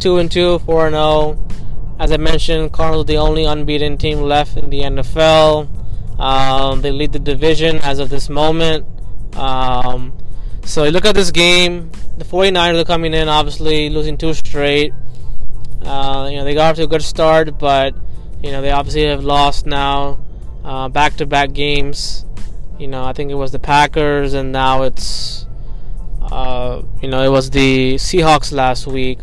2 0.00 0.16
and 0.16 0.32
2, 0.32 0.60
4 0.60 0.86
and 0.86 0.94
0. 0.94 1.46
As 1.98 2.10
I 2.10 2.16
mentioned, 2.16 2.72
Cardinals 2.72 3.04
the 3.04 3.18
only 3.18 3.44
unbeaten 3.44 3.98
team 3.98 4.20
left 4.20 4.56
in 4.56 4.70
the 4.70 4.80
NFL. 4.80 5.68
Um, 6.18 6.80
they 6.80 6.90
lead 6.90 7.12
the 7.12 7.18
division 7.18 7.76
as 7.78 7.98
of 7.98 8.08
this 8.08 8.30
moment. 8.30 8.86
Um, 9.36 10.14
so 10.64 10.84
you 10.84 10.90
look 10.90 11.04
at 11.04 11.14
this 11.14 11.30
game, 11.30 11.90
the 12.18 12.24
49ers 12.24 12.80
are 12.80 12.84
coming 12.84 13.14
in, 13.14 13.28
obviously 13.28 13.90
losing 13.90 14.16
two 14.16 14.34
straight. 14.34 14.92
Uh, 15.82 16.28
you 16.30 16.36
know 16.36 16.44
they 16.44 16.54
got 16.54 16.70
off 16.70 16.76
to 16.76 16.82
a 16.82 16.86
good 16.86 17.02
start, 17.02 17.58
but 17.58 17.94
you 18.42 18.50
know 18.52 18.60
they 18.62 18.70
obviously 18.70 19.04
have 19.04 19.24
lost 19.24 19.66
now, 19.66 20.20
back 20.92 21.16
to 21.16 21.26
back 21.26 21.52
games. 21.52 22.24
You 22.78 22.88
know 22.88 23.04
I 23.04 23.12
think 23.12 23.30
it 23.30 23.34
was 23.34 23.52
the 23.52 23.58
Packers, 23.58 24.34
and 24.34 24.52
now 24.52 24.82
it's 24.82 25.46
uh, 26.22 26.82
you 27.02 27.08
know 27.08 27.22
it 27.22 27.30
was 27.30 27.50
the 27.50 27.94
Seahawks 27.94 28.52
last 28.52 28.86
week. 28.86 29.18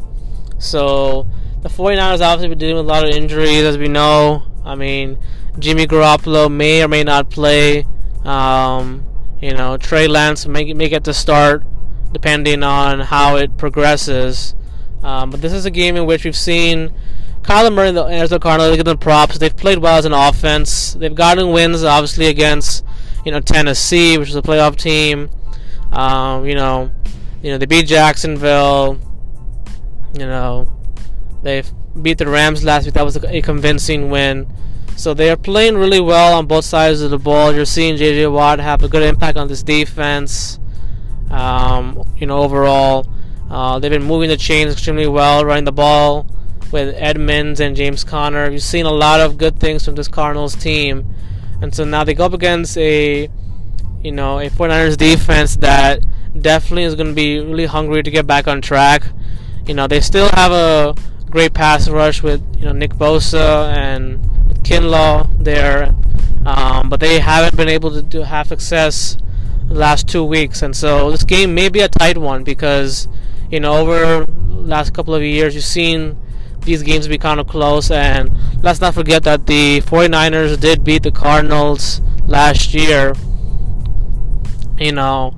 So 0.60 1.28
the 1.62 1.70
49ers 1.70 2.22
obviously 2.22 2.50
been 2.50 2.58
dealing 2.58 2.76
with 2.78 2.86
a 2.86 2.90
lot 2.90 3.04
of 3.04 3.12
injuries, 3.12 3.64
as 3.64 3.78
we 3.78 3.88
know. 3.88 4.44
I 4.66 4.76
mean, 4.76 5.18
Jimmy 5.60 5.88
Garoppolo 5.88 6.52
may 6.52 6.84
or 6.84 6.88
may 6.88 7.04
not 7.04 7.30
play. 7.30 7.86
Um, 8.24 9.04
you 9.42 9.54
know, 9.54 9.78
Trey 9.78 10.08
Lance 10.08 10.48
may, 10.48 10.74
may 10.74 10.90
get 10.90 11.04
to 11.06 11.14
start 11.14 11.64
depending 12.12 12.64
on 12.64 13.00
how 13.02 13.36
it 13.36 13.58
progresses. 13.58 14.56
Um, 15.04 15.30
but 15.30 15.42
this 15.42 15.54
is 15.54 15.66
a 15.66 15.72
game 15.72 15.96
in 15.96 16.06
which 16.06 16.26
we've 16.26 16.36
seen 16.36 16.94
Kyler 17.48 17.74
Murray 17.74 17.90
and 17.90 17.98
the 17.98 18.06
Arizona 18.06 18.40
Cardinals 18.40 18.76
get 18.76 18.84
them 18.84 18.98
props. 18.98 19.38
They've 19.38 19.56
played 19.56 19.78
well 19.78 19.98
as 19.98 20.06
an 20.06 20.14
offense. 20.14 20.94
They've 20.94 21.14
gotten 21.16 21.52
wins, 21.52 21.84
obviously, 21.84 22.28
against 22.28 22.84
you 23.24 23.32
know 23.32 23.40
Tennessee, 23.40 24.18
which 24.18 24.30
is 24.30 24.36
a 24.36 24.42
playoff 24.42 24.76
team. 24.76 25.30
Um, 25.92 26.46
you 26.46 26.56
know, 26.56 26.92
you 27.42 27.52
know 27.52 27.58
they 27.58 27.66
beat 27.66 27.88
Jacksonville. 27.88 29.00
You 30.14 30.26
know, 30.26 30.68
they 31.42 31.64
beat 32.02 32.18
the 32.18 32.28
Rams 32.28 32.64
last 32.64 32.86
week. 32.86 32.96
That 32.96 33.06
was 33.06 33.16
a 33.16 33.42
convincing 33.42 34.10
win. 34.10 34.52
So 34.98 35.14
they 35.14 35.30
are 35.30 35.38
playing 35.38 35.78
really 35.78 36.00
well 36.00 36.34
on 36.34 36.48
both 36.48 36.66
sides 36.66 37.02
of 37.02 37.12
the 37.12 37.20
ball. 37.20 37.54
You're 37.54 37.66
seeing 37.66 37.98
J.J. 37.98 38.28
Watt 38.28 38.58
have 38.58 38.84
a 38.84 38.90
good 38.90 39.04
impact 39.04 39.38
on 39.38 39.48
this 39.48 39.62
defense. 39.62 40.60
Um, 41.30 42.04
you 42.18 42.26
know, 42.26 42.40
overall, 42.40 43.08
uh, 43.48 43.78
they've 43.78 43.92
been 43.92 44.04
moving 44.04 44.28
the 44.28 44.38
chains 44.38 44.74
extremely 44.74 45.08
well, 45.08 45.46
running 45.46 45.66
the 45.66 45.72
ball 45.72 46.26
with 46.72 46.96
Edmonds 46.98 47.60
and 47.60 47.76
James 47.76 48.04
Conner. 48.04 48.50
You've 48.50 48.64
seen 48.64 48.88
a 48.88 48.92
lot 48.92 49.20
of 49.20 49.38
good 49.38 49.60
things 49.60 49.86
from 49.86 49.94
this 49.94 50.08
Cardinals 50.08 50.56
team, 50.56 51.06
and 51.62 51.76
so 51.76 51.86
now 51.86 52.04
they 52.04 52.16
go 52.16 52.26
up 52.26 52.34
against 52.34 52.76
a, 52.76 53.30
you 54.02 54.12
know, 54.12 54.40
a 54.40 54.50
49ers 54.50 54.98
defense 54.98 55.58
that 55.58 56.04
definitely 56.42 56.84
is 56.84 56.96
going 56.96 57.10
to 57.10 57.14
be 57.14 57.40
really 57.40 57.68
hungry 57.68 58.02
to 58.02 58.10
get 58.10 58.26
back 58.26 58.48
on 58.48 58.62
track. 58.62 59.04
You 59.68 59.76
know, 59.76 59.86
they 59.86 60.02
still 60.02 60.30
have 60.30 60.52
a 60.52 60.96
great 61.30 61.54
pass 61.54 61.88
rush 61.88 62.24
with 62.24 62.42
you 62.58 62.66
know 62.66 62.72
Nick 62.72 62.94
Bosa 62.94 63.76
and 63.76 64.20
Kinlaw 64.68 65.30
there, 65.42 65.96
um, 66.46 66.90
but 66.90 67.00
they 67.00 67.20
haven't 67.20 67.56
been 67.56 67.70
able 67.70 67.90
to 67.92 68.02
do, 68.02 68.24
have 68.24 68.48
success 68.48 69.18
last 69.70 70.10
two 70.10 70.26
weeks, 70.26 70.62
and 70.62 70.76
so 70.76 71.10
this 71.10 71.24
game 71.24 71.56
may 71.56 71.70
be 71.70 71.80
a 71.80 71.88
tight 71.88 72.18
one 72.18 72.44
because 72.44 73.08
you 73.50 73.62
know 73.62 73.78
over 73.78 74.26
last 74.50 74.94
couple 74.94 75.16
of 75.16 75.24
years 75.24 75.56
you've 75.56 75.64
seen 75.64 76.18
these 76.64 76.84
games 76.84 77.08
be 77.08 77.18
kind 77.18 77.40
of 77.40 77.48
close, 77.48 77.90
and 77.90 78.30
let's 78.62 78.82
not 78.82 78.94
forget 78.94 79.24
that 79.24 79.48
the 79.48 79.80
49ers 79.82 80.60
did 80.60 80.84
beat 80.84 81.04
the 81.04 81.12
Cardinals 81.12 82.02
last 82.26 82.74
year. 82.74 83.14
You 84.78 84.92
know, 84.92 85.34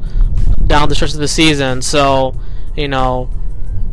down 0.66 0.90
the 0.90 0.96
stretch 0.96 1.14
of 1.14 1.20
the 1.20 1.28
season, 1.28 1.84
so 1.84 2.34
you 2.76 2.88
know 2.88 3.30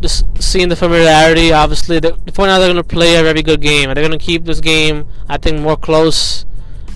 seeing 0.09 0.69
the 0.69 0.77
familiarity, 0.77 1.53
obviously, 1.53 1.99
the, 1.99 2.13
the 2.25 2.33
49ers 2.33 2.59
are 2.59 2.73
going 2.73 2.77
to 2.77 2.85
play 2.85 3.17
a 3.17 3.23
very 3.23 3.43
good 3.43 3.61
game. 3.61 3.87
They're 3.87 4.07
going 4.07 4.19
to 4.19 4.25
keep 4.25 4.45
this 4.45 4.61
game, 4.61 5.07
I 5.29 5.37
think, 5.37 5.61
more 5.61 5.77
close 5.77 6.45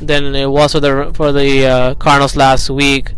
than 0.01 0.35
it 0.35 0.47
was 0.47 0.73
for 0.73 0.81
the 0.81 1.13
for 1.15 1.33
the 1.33 1.67
uh, 1.67 1.95
Cardinals 1.95 2.37
last 2.37 2.71
week. 2.71 3.13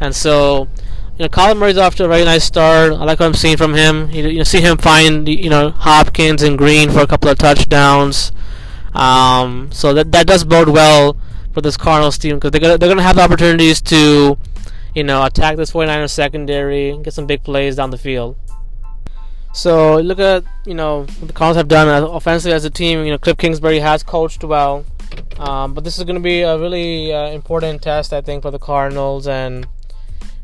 And 0.00 0.14
so, 0.14 0.68
you 1.16 1.24
know, 1.24 1.28
Kyler 1.28 1.56
Murray's 1.56 1.78
off 1.78 1.96
to 1.96 2.04
a 2.04 2.08
very 2.08 2.24
nice 2.24 2.44
start. 2.44 2.92
I 2.92 3.04
like 3.04 3.18
what 3.20 3.26
I'm 3.26 3.34
seeing 3.34 3.56
from 3.56 3.74
him. 3.74 4.10
You, 4.10 4.28
you 4.28 4.44
see 4.44 4.60
him 4.60 4.78
find, 4.78 5.28
you 5.28 5.50
know, 5.50 5.70
Hopkins 5.70 6.42
and 6.42 6.56
Green 6.56 6.90
for 6.90 7.00
a 7.00 7.06
couple 7.06 7.28
of 7.28 7.38
touchdowns. 7.38 8.32
Um, 8.94 9.70
so 9.72 9.92
that 9.94 10.12
that 10.12 10.26
does 10.26 10.44
bode 10.44 10.68
well 10.68 11.16
for 11.52 11.60
this 11.60 11.76
Cardinals 11.76 12.18
team 12.18 12.36
because 12.36 12.52
they're 12.52 12.60
gonna 12.60 12.78
they're 12.78 12.88
gonna 12.88 13.02
have 13.02 13.16
the 13.16 13.22
opportunities 13.22 13.80
to, 13.82 14.38
you 14.94 15.04
know, 15.04 15.24
attack 15.24 15.56
this 15.56 15.72
49ers 15.72 16.10
secondary, 16.10 16.96
get 17.02 17.12
some 17.12 17.26
big 17.26 17.42
plays 17.42 17.76
down 17.76 17.90
the 17.90 17.98
field. 17.98 18.36
So 19.52 19.96
look 19.96 20.18
at 20.18 20.44
you 20.66 20.74
know 20.74 21.04
the 21.04 21.32
Cardinals 21.32 21.56
have 21.56 21.68
done 21.68 21.88
offensively 22.04 22.54
as 22.54 22.64
a 22.64 22.70
team. 22.70 23.04
You 23.04 23.12
know 23.12 23.18
Cliff 23.18 23.36
Kingsbury 23.36 23.80
has 23.80 24.02
coached 24.02 24.44
well, 24.44 24.84
um, 25.38 25.74
but 25.74 25.84
this 25.84 25.98
is 25.98 26.04
going 26.04 26.16
to 26.16 26.22
be 26.22 26.42
a 26.42 26.58
really 26.58 27.12
uh, 27.12 27.30
important 27.30 27.82
test 27.82 28.12
I 28.12 28.20
think 28.20 28.42
for 28.42 28.50
the 28.50 28.58
Cardinals 28.58 29.26
and 29.26 29.66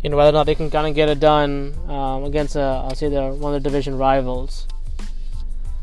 you 0.02 0.10
know 0.10 0.16
whether 0.16 0.30
or 0.30 0.32
not 0.32 0.46
they 0.46 0.54
can 0.54 0.70
kind 0.70 0.86
of 0.86 0.94
get 0.94 1.08
it 1.08 1.20
done 1.20 1.74
um, 1.88 2.24
against 2.24 2.56
uh, 2.56 2.82
I'll 2.84 2.94
say 2.94 3.08
they're 3.08 3.32
one 3.32 3.54
of 3.54 3.62
the 3.62 3.68
division 3.68 3.96
rivals. 3.96 4.66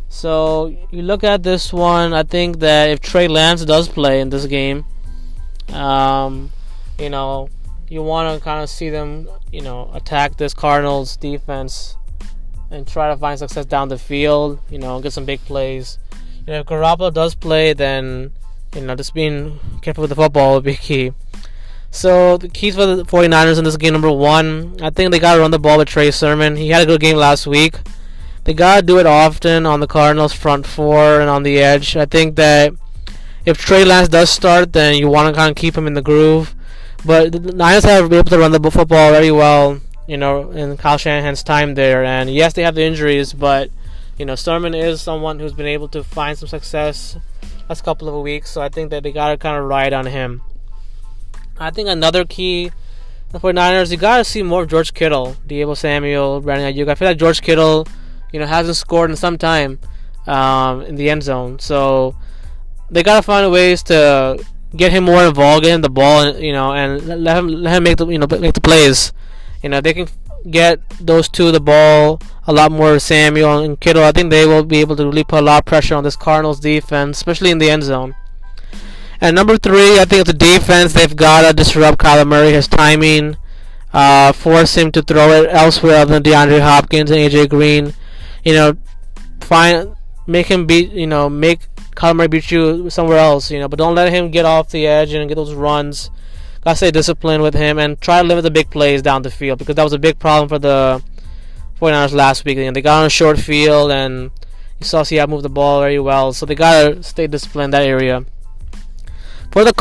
So 0.10 0.76
you 0.92 1.04
look 1.04 1.24
at 1.24 1.42
this 1.42 1.72
one. 1.72 2.14
I 2.14 2.24
think 2.24 2.60
that 2.60 2.90
if 2.90 3.00
Trey 3.00 3.30
Lance 3.30 3.64
does 3.64 3.88
play 3.88 4.20
in 4.20 4.30
this 4.30 4.46
game, 4.46 4.84
um, 5.70 6.52
you 7.00 7.10
know 7.10 7.50
you 7.88 8.02
want 8.02 8.38
to 8.38 8.44
kind 8.44 8.62
of 8.62 8.70
see 8.70 8.90
them 8.90 9.30
you 9.52 9.62
know 9.62 9.90
attack 9.94 10.38
this 10.38 10.54
Cardinals 10.54 11.18
defense 11.18 11.96
and 12.72 12.88
try 12.88 13.10
to 13.10 13.18
find 13.18 13.38
success 13.38 13.66
down 13.66 13.90
the 13.90 13.98
field. 13.98 14.60
You 14.70 14.80
know, 14.80 15.00
get 15.02 15.14
some 15.14 15.26
big 15.26 15.42
plays. 15.42 16.00
You 16.48 16.54
know, 16.54 16.60
if 16.62 16.66
Garoppolo 16.66 17.14
does 17.14 17.36
play, 17.36 17.74
then 17.74 18.32
you 18.74 18.82
know 18.82 18.96
just 18.96 19.14
being 19.14 19.60
careful 19.82 20.02
with 20.02 20.10
the 20.10 20.16
football 20.16 20.54
will 20.54 20.62
be 20.62 20.76
key. 20.88 21.12
So 21.92 22.38
the 22.38 22.48
keys 22.48 22.76
for 22.76 22.86
the 22.86 23.04
49ers 23.04 23.58
in 23.58 23.66
this 23.66 23.76
game, 23.76 23.92
number 23.92 24.12
one, 24.12 24.78
I 24.82 24.90
think 24.90 25.12
they 25.12 25.20
got 25.20 25.36
to 25.36 25.42
run 25.42 25.52
the 25.52 25.60
ball 25.60 25.78
with 25.78 25.90
Trey 25.90 26.10
Sermon. 26.10 26.56
He 26.56 26.70
had 26.70 26.82
a 26.82 26.86
good 26.86 27.02
game 27.02 27.18
last 27.18 27.46
week. 27.46 27.76
They 28.46 28.54
got 28.54 28.78
to 28.78 28.82
do 28.82 28.98
it 28.98 29.06
often 29.06 29.66
on 29.66 29.82
the 29.82 29.88
Cardinals 29.88 30.32
front 30.32 30.66
four 30.66 31.20
and 31.20 31.30
on 31.30 31.44
the 31.44 31.60
edge. 31.60 31.98
I 31.98 32.06
think 32.06 32.38
that 32.38 32.74
if 33.46 33.58
Trey 33.58 33.84
Lance 33.84 34.08
does 34.08 34.30
start, 34.30 34.72
then 34.72 34.96
you 34.96 35.10
want 35.10 35.34
to 35.34 35.38
kind 35.38 35.52
of 35.52 35.58
keep 35.58 35.78
him 35.78 35.86
in 35.86 35.94
the 35.94 36.02
groove. 36.02 36.56
But 37.06 37.34
the 37.34 37.40
Niners 37.40 37.84
have 37.84 38.10
been 38.10 38.20
able 38.20 38.30
to 38.30 38.40
run 38.40 38.52
the 38.52 38.72
football 38.72 39.12
very 39.12 39.32
well 39.32 39.82
you 40.12 40.18
know, 40.18 40.52
in 40.52 40.76
Kyle 40.76 40.98
Shanahan's 40.98 41.42
time 41.42 41.76
there. 41.76 42.04
And 42.04 42.30
yes, 42.30 42.52
they 42.52 42.64
have 42.64 42.76
the 42.76 42.84
injuries, 42.84 43.32
but 43.32 43.72
you 44.18 44.26
know, 44.26 44.36
Sermon 44.36 44.74
is 44.74 45.02
someone 45.02 45.40
who's 45.40 45.54
been 45.54 45.68
able 45.68 45.88
to 45.88 46.04
find 46.04 46.38
some 46.38 46.50
success 46.50 47.16
last 47.70 47.86
couple 47.86 48.10
of 48.10 48.22
weeks. 48.22 48.52
So 48.52 48.62
I 48.62 48.68
think 48.68 48.90
that 48.90 49.04
they 49.04 49.14
gotta 49.14 49.38
kind 49.38 49.56
of 49.56 49.64
ride 49.64 49.94
on 49.94 50.08
him. 50.08 50.42
I 51.58 51.72
think 51.72 51.88
another 51.88 52.26
key 52.26 52.72
for 53.40 53.54
Niners, 53.54 53.90
you 53.90 53.98
gotta 53.98 54.26
see 54.26 54.44
more 54.44 54.64
of 54.64 54.70
George 54.70 54.94
Kittle, 54.94 55.38
Deebo 55.48 55.78
Samuel, 55.78 56.42
Brandon 56.42 56.74
Aiyuk. 56.74 56.90
I 56.90 56.96
feel 56.96 57.08
like 57.08 57.18
George 57.18 57.42
Kittle, 57.42 57.88
you 58.34 58.42
know, 58.42 58.46
hasn't 58.46 58.76
scored 58.76 59.12
in 59.12 59.16
some 59.16 59.38
time 59.38 59.80
um, 60.28 60.82
in 60.82 60.96
the 60.96 61.10
end 61.10 61.24
zone. 61.24 61.58
So 61.60 62.18
they 62.90 63.02
gotta 63.02 63.24
find 63.24 63.50
ways 63.50 63.82
to 63.84 64.44
get 64.76 64.92
him 64.92 65.06
more 65.06 65.24
involved, 65.24 65.66
him 65.66 65.80
the 65.80 65.90
ball, 65.90 66.36
you 66.36 66.52
know, 66.52 66.74
and 66.74 67.24
let 67.24 67.38
him 67.38 67.48
let 67.48 67.78
him 67.78 67.84
make 67.84 67.96
the 67.96 68.08
you 68.08 68.20
know 68.20 68.28
make 68.42 68.56
the 68.56 68.60
plays. 68.60 69.14
You 69.62 69.70
know, 69.70 69.82
they 69.82 69.94
can 69.94 70.08
get 70.50 70.80
those 71.00 71.30
two 71.30 71.52
the 71.52 71.60
ball 71.60 72.20
a 72.48 72.54
lot 72.54 72.72
more 72.72 72.98
Samuel 73.00 73.60
and 73.60 73.80
Kittle. 73.80 74.04
I 74.04 74.12
think 74.12 74.32
they 74.32 74.46
will 74.46 74.64
be 74.64 74.78
able 74.78 74.96
to 74.96 75.06
really 75.06 75.24
put 75.24 75.40
a 75.40 75.46
lot 75.46 75.60
of 75.60 75.66
pressure 75.66 75.96
on 75.96 76.04
this 76.04 76.16
Cardinals 76.16 76.60
defense, 76.60 77.18
especially 77.18 77.52
in 77.52 77.60
the 77.60 77.70
end 77.70 77.84
zone. 77.84 78.16
And 79.20 79.36
number 79.36 79.58
three, 79.58 80.00
I 80.00 80.06
think 80.06 80.22
it's 80.22 80.32
the 80.32 80.38
defense. 80.38 80.94
They've 80.94 81.16
got 81.16 81.48
to 81.48 81.54
disrupt 81.54 82.00
Kyler 82.00 82.28
Murray, 82.28 82.52
his 82.52 82.68
timing, 82.68 83.38
uh, 83.94 84.32
force 84.32 84.76
him 84.76 84.92
to 84.94 85.04
throw 85.04 85.30
it 85.44 85.50
elsewhere 85.52 85.98
other 85.98 86.20
than 86.20 86.24
DeAndre 86.24 86.62
Hopkins 86.62 87.12
and 87.12 87.20
AJ 87.20 87.50
Green. 87.50 87.94
You 88.44 88.54
know, 88.54 88.78
find 89.42 89.96
make 90.26 90.48
him 90.48 90.66
beat. 90.66 90.92
You 90.92 91.06
know, 91.06 91.30
make 91.30 91.68
Kyler 91.96 92.16
Murray 92.16 92.28
beat 92.30 92.50
you 92.50 92.90
somewhere 92.90 93.20
else. 93.20 93.52
You 93.52 93.60
know, 93.60 93.68
but 93.68 93.78
don't 93.78 93.94
let 93.94 94.12
him 94.12 94.32
get 94.32 94.46
off 94.46 94.72
the 94.72 94.88
edge 94.88 95.14
and 95.14 95.30
get 95.30 95.36
those 95.36 95.54
runs 95.54 96.10
gotta 96.64 96.78
stay 96.78 96.92
disciplined 96.92 97.44
with 97.44 97.54
him 97.54 97.80
and 97.80 98.00
try 98.00 98.22
to 98.22 98.28
limit 98.28 98.44
the 98.44 98.52
big 98.52 98.70
plays 98.70 99.02
down 99.02 99.22
the 99.22 99.32
field 99.32 99.60
because 99.60 99.76
that 99.76 99.84
was 99.84 99.94
a 99.94 100.00
big 100.00 100.20
problem 100.20 100.48
for 100.48 100.60
the 100.60 101.04
49ers 101.80 102.14
last 102.14 102.46
week. 102.46 102.58
And 102.58 102.76
they 102.76 102.82
got 102.82 103.00
on 103.00 103.06
a 103.08 103.10
short 103.10 103.40
field 103.40 103.92
and 103.92 104.32
you 104.80 104.86
saw 104.86 105.04
Seattle 105.04 105.36
move 105.36 105.44
the 105.44 105.50
ball 105.50 105.82
very 105.82 106.00
well, 106.00 106.34
so 106.34 106.46
they 106.46 106.56
gotta 106.56 107.04
stay 107.04 107.28
disciplined 107.28 107.66
in 107.66 107.72
that 107.72 107.84
area. 107.84 108.26
For 109.52 109.64
the 109.64 109.74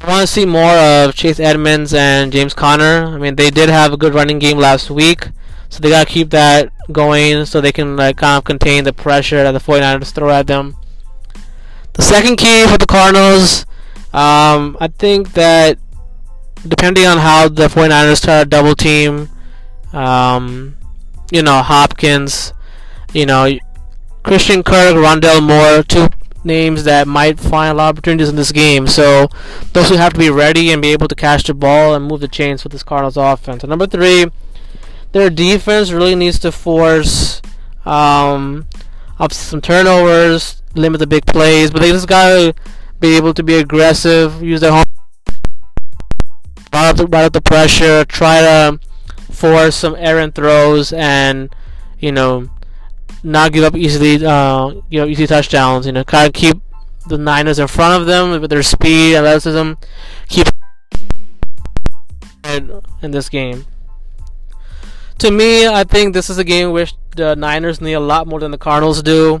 I 0.00 0.06
want 0.06 0.20
to 0.20 0.32
see 0.32 0.46
more 0.46 0.70
of 0.70 1.14
Chase 1.14 1.40
Edmonds 1.40 1.92
and 1.92 2.30
James 2.30 2.54
Conner. 2.54 3.06
I 3.06 3.18
mean, 3.18 3.34
they 3.34 3.50
did 3.50 3.68
have 3.68 3.92
a 3.92 3.96
good 3.96 4.14
running 4.14 4.38
game 4.38 4.56
last 4.56 4.90
week, 4.90 5.28
so 5.68 5.80
they 5.80 5.90
gotta 5.90 6.08
keep 6.08 6.30
that 6.30 6.72
going 6.92 7.44
so 7.46 7.60
they 7.60 7.72
can 7.72 7.96
like 7.96 8.16
kind 8.18 8.38
of 8.38 8.44
contain 8.44 8.84
the 8.84 8.92
pressure 8.92 9.42
that 9.42 9.52
the 9.52 9.58
49ers 9.58 10.12
throw 10.12 10.30
at 10.30 10.46
them. 10.46 10.76
The 11.94 12.02
second 12.02 12.36
key 12.36 12.64
for 12.66 12.78
the 12.78 12.86
Cardinals 12.86 13.66
um, 14.12 14.76
I 14.80 14.88
think 14.88 15.32
that 15.34 15.78
depending 16.66 17.06
on 17.06 17.18
how 17.18 17.48
the 17.48 17.68
49ers 17.68 18.24
try 18.24 18.42
to 18.42 18.48
double 18.48 18.74
team, 18.74 19.28
um, 19.92 20.76
you 21.30 21.42
know, 21.42 21.62
Hopkins, 21.62 22.52
you 23.12 23.26
know, 23.26 23.58
Christian 24.22 24.62
Kirk, 24.62 24.94
Rondale 24.94 25.42
Moore, 25.42 25.82
two 25.82 26.08
names 26.44 26.84
that 26.84 27.06
might 27.06 27.38
find 27.38 27.72
a 27.72 27.74
lot 27.74 27.90
of 27.90 27.96
opportunities 27.96 28.28
in 28.28 28.36
this 28.36 28.52
game. 28.52 28.86
So 28.86 29.28
those 29.72 29.88
who 29.88 29.96
have 29.96 30.12
to 30.14 30.18
be 30.18 30.30
ready 30.30 30.72
and 30.72 30.80
be 30.80 30.92
able 30.92 31.08
to 31.08 31.14
catch 31.14 31.44
the 31.44 31.54
ball 31.54 31.94
and 31.94 32.06
move 32.06 32.20
the 32.20 32.28
chains 32.28 32.64
with 32.64 32.72
this 32.72 32.82
Cardinals 32.82 33.16
offense. 33.16 33.62
And 33.62 33.70
number 33.70 33.86
three, 33.86 34.26
their 35.12 35.30
defense 35.30 35.90
really 35.90 36.14
needs 36.14 36.38
to 36.40 36.52
force 36.52 37.40
um, 37.84 38.66
up 39.18 39.32
some 39.32 39.60
turnovers, 39.60 40.62
limit 40.74 40.98
the 40.98 41.06
big 41.06 41.26
plays, 41.26 41.70
but 41.70 41.82
they 41.82 41.90
just 41.90 42.08
gotta 42.08 42.54
be 43.00 43.16
able 43.16 43.34
to 43.34 43.42
be 43.42 43.54
aggressive, 43.54 44.42
use 44.42 44.60
their 44.60 44.72
home, 44.72 44.84
right 46.72 47.00
up 47.00 47.14
up 47.14 47.32
the 47.32 47.40
pressure, 47.40 48.04
try 48.04 48.40
to 48.40 48.80
force 49.30 49.76
some 49.76 49.94
errant 49.98 50.34
throws, 50.34 50.92
and 50.92 51.54
you 51.98 52.12
know 52.12 52.48
not 53.22 53.52
give 53.52 53.64
up 53.64 53.76
easily, 53.76 54.24
uh, 54.24 54.68
you 54.90 55.00
know, 55.00 55.06
easy 55.06 55.26
touchdowns. 55.26 55.86
You 55.86 55.92
know, 55.92 56.04
kind 56.04 56.26
of 56.26 56.34
keep 56.34 56.56
the 57.08 57.18
Niners 57.18 57.58
in 57.58 57.66
front 57.66 58.00
of 58.00 58.06
them 58.06 58.40
with 58.40 58.50
their 58.50 58.62
speed 58.62 59.14
and 59.14 59.26
athleticism. 59.26 59.72
Keep 60.28 60.48
in 63.02 63.10
this 63.10 63.28
game. 63.28 63.66
To 65.18 65.30
me, 65.30 65.66
I 65.66 65.84
think 65.84 66.14
this 66.14 66.30
is 66.30 66.38
a 66.38 66.44
game 66.44 66.70
which 66.70 66.94
the 67.16 67.34
Niners 67.34 67.80
need 67.80 67.94
a 67.94 68.00
lot 68.00 68.26
more 68.26 68.40
than 68.40 68.52
the 68.52 68.58
Cardinals 68.58 69.02
do. 69.02 69.40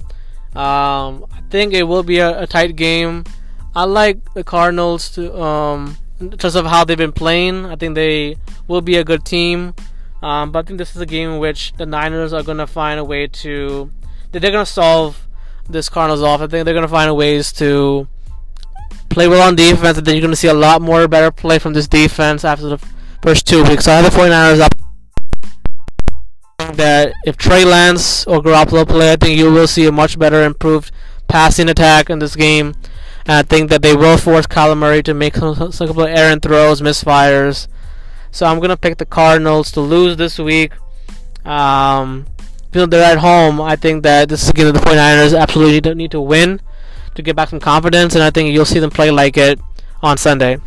Um, 0.54 1.24
I 1.32 1.40
think 1.50 1.72
it 1.72 1.84
will 1.84 2.02
be 2.02 2.18
a, 2.18 2.42
a, 2.42 2.46
tight 2.46 2.74
game. 2.74 3.24
I 3.78 3.84
like 3.84 4.34
the 4.34 4.42
Cardinals 4.42 5.08
to 5.10 5.40
um, 5.40 5.98
in 6.18 6.32
terms 6.32 6.56
of 6.56 6.66
how 6.66 6.84
they've 6.84 6.98
been 6.98 7.12
playing. 7.12 7.64
I 7.64 7.76
think 7.76 7.94
they 7.94 8.36
will 8.66 8.80
be 8.80 8.96
a 8.96 9.04
good 9.04 9.24
team. 9.24 9.72
Um, 10.20 10.50
but 10.50 10.58
I 10.58 10.62
think 10.66 10.78
this 10.78 10.96
is 10.96 11.00
a 11.00 11.06
game 11.06 11.30
in 11.30 11.38
which 11.38 11.74
the 11.74 11.86
Niners 11.86 12.32
are 12.32 12.42
going 12.42 12.58
to 12.58 12.66
find 12.66 12.98
a 12.98 13.04
way 13.04 13.28
to. 13.28 13.92
They're 14.32 14.40
going 14.40 14.66
to 14.66 14.66
solve 14.66 15.28
this 15.68 15.88
Cardinals 15.88 16.22
off. 16.22 16.40
I 16.40 16.48
think 16.48 16.64
they're 16.64 16.74
going 16.74 16.82
to 16.82 16.88
find 16.88 17.14
ways 17.14 17.52
to 17.52 18.08
play 19.10 19.28
well 19.28 19.46
on 19.46 19.54
defense, 19.54 19.96
and 19.96 20.04
then 20.04 20.16
you're 20.16 20.22
going 20.22 20.32
to 20.32 20.36
see 20.36 20.48
a 20.48 20.54
lot 20.54 20.82
more 20.82 21.06
better 21.06 21.30
play 21.30 21.60
from 21.60 21.72
this 21.72 21.86
defense 21.86 22.44
after 22.44 22.68
the 22.68 22.78
first 23.22 23.46
two 23.46 23.62
weeks. 23.62 23.84
So 23.84 23.92
I 23.92 23.98
have 23.98 24.12
the 24.12 24.18
49ers 24.18 24.58
up. 24.58 24.72
That 26.74 27.12
if 27.24 27.36
Trey 27.36 27.64
Lance 27.64 28.26
or 28.26 28.42
Garoppolo 28.42 28.88
play, 28.88 29.12
I 29.12 29.16
think 29.16 29.38
you 29.38 29.52
will 29.52 29.68
see 29.68 29.86
a 29.86 29.92
much 29.92 30.18
better 30.18 30.42
improved 30.42 30.90
passing 31.28 31.68
attack 31.68 32.10
in 32.10 32.18
this 32.18 32.34
game. 32.34 32.74
And 33.28 33.36
I 33.36 33.42
think 33.42 33.68
that 33.68 33.82
they 33.82 33.94
will 33.94 34.16
force 34.16 34.46
Kyler 34.46 34.76
Murray 34.76 35.02
to 35.02 35.12
make 35.12 35.36
some, 35.36 35.70
some 35.70 35.86
couple 35.86 36.02
of 36.02 36.08
errant 36.08 36.42
throws, 36.42 36.80
misfires. 36.80 37.68
So 38.30 38.46
I'm 38.46 38.58
gonna 38.58 38.76
pick 38.78 38.96
the 38.96 39.04
Cardinals 39.04 39.70
to 39.72 39.82
lose 39.82 40.16
this 40.16 40.38
week. 40.38 40.72
Um, 41.44 42.26
you 42.72 42.80
know, 42.80 42.86
they're 42.86 43.12
at 43.12 43.18
home. 43.18 43.60
I 43.60 43.76
think 43.76 44.02
that 44.02 44.30
this 44.30 44.42
is 44.42 44.48
again 44.48 44.72
the 44.72 44.80
49ers 44.80 45.38
absolutely 45.38 45.82
don't 45.82 45.98
need 45.98 46.10
to 46.12 46.20
win 46.20 46.62
to 47.16 47.22
get 47.22 47.36
back 47.36 47.50
some 47.50 47.60
confidence, 47.60 48.14
and 48.14 48.24
I 48.24 48.30
think 48.30 48.50
you'll 48.50 48.64
see 48.64 48.78
them 48.78 48.90
play 48.90 49.10
like 49.10 49.36
it 49.36 49.60
on 50.02 50.16
Sunday. 50.16 50.58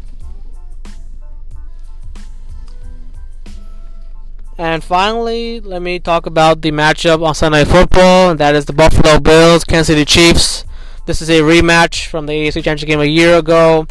And 4.59 4.83
finally, 4.83 5.59
let 5.59 5.81
me 5.81 5.97
talk 5.97 6.27
about 6.27 6.61
the 6.61 6.71
matchup 6.71 7.25
on 7.25 7.33
Sunday 7.33 7.65
Football, 7.65 8.29
and 8.29 8.39
that 8.39 8.53
is 8.53 8.65
the 8.65 8.73
Buffalo 8.73 9.19
Bills, 9.19 9.63
Kansas 9.63 9.87
City 9.87 10.05
Chiefs. 10.05 10.63
This 11.07 11.19
is 11.19 11.29
a 11.31 11.41
rematch 11.41 12.05
from 12.07 12.27
the 12.27 12.33
AFC 12.33 12.63
Championship 12.63 12.87
game 12.87 12.99
a 12.99 13.05
year 13.05 13.37
ago. 13.37 13.87